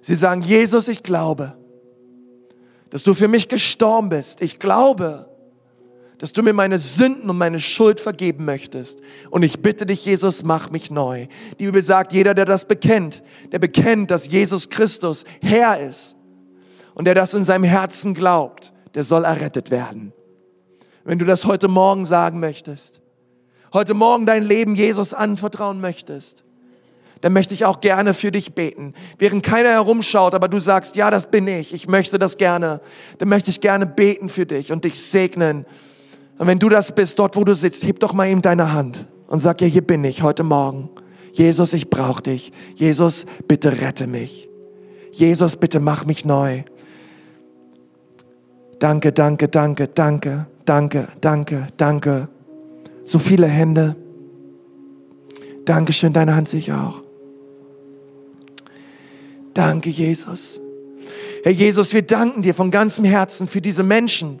[0.00, 1.56] Sie sagen, Jesus, ich glaube,
[2.88, 4.40] dass du für mich gestorben bist.
[4.40, 5.29] Ich glaube,
[6.20, 9.00] dass du mir meine Sünden und meine Schuld vergeben möchtest.
[9.30, 11.28] Und ich bitte dich, Jesus, mach mich neu.
[11.58, 16.16] Die Bibel sagt, jeder, der das bekennt, der bekennt, dass Jesus Christus Herr ist
[16.94, 20.12] und der das in seinem Herzen glaubt, der soll errettet werden.
[21.04, 23.00] Wenn du das heute Morgen sagen möchtest,
[23.72, 26.44] heute Morgen dein Leben Jesus anvertrauen möchtest,
[27.22, 28.92] dann möchte ich auch gerne für dich beten.
[29.18, 32.82] Während keiner herumschaut, aber du sagst, ja, das bin ich, ich möchte das gerne,
[33.16, 35.64] dann möchte ich gerne beten für dich und dich segnen
[36.40, 39.06] und wenn du das bist, dort wo du sitzt, heb doch mal ihm deine Hand
[39.26, 40.88] und sag, ja, hier bin ich heute Morgen.
[41.34, 42.50] Jesus, ich brauche dich.
[42.74, 44.48] Jesus, bitte rette mich.
[45.12, 46.62] Jesus, bitte mach mich neu.
[48.78, 52.28] Danke, danke, danke, danke, danke, danke, danke.
[53.04, 53.96] So viele Hände.
[55.66, 57.02] Dankeschön, deine Hand sich auch.
[59.52, 60.58] Danke, Jesus.
[61.42, 64.40] Herr Jesus, wir danken dir von ganzem Herzen für diese Menschen,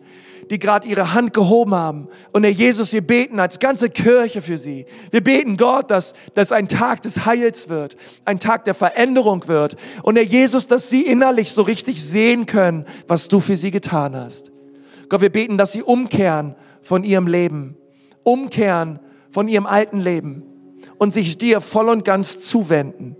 [0.50, 2.08] die gerade ihre Hand gehoben haben.
[2.32, 4.84] Und Herr Jesus, wir beten als ganze Kirche für sie.
[5.12, 9.76] Wir beten Gott, dass das ein Tag des Heils wird, ein Tag der Veränderung wird.
[10.02, 14.16] Und Herr Jesus, dass sie innerlich so richtig sehen können, was du für sie getan
[14.16, 14.50] hast.
[15.08, 17.76] Gott, wir beten, dass sie umkehren von ihrem Leben,
[18.24, 18.98] umkehren
[19.30, 20.42] von ihrem alten Leben
[20.98, 23.16] und sich dir voll und ganz zuwenden.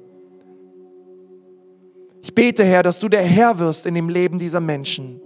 [2.23, 5.21] Ich bete, Herr, dass du der Herr wirst in dem Leben dieser Menschen.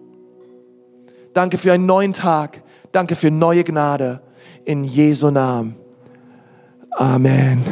[1.34, 2.62] Danke für einen neuen Tag.
[2.92, 4.20] Danke für neue Gnade.
[4.64, 5.76] In Jesu Namen.
[6.92, 7.62] Amen.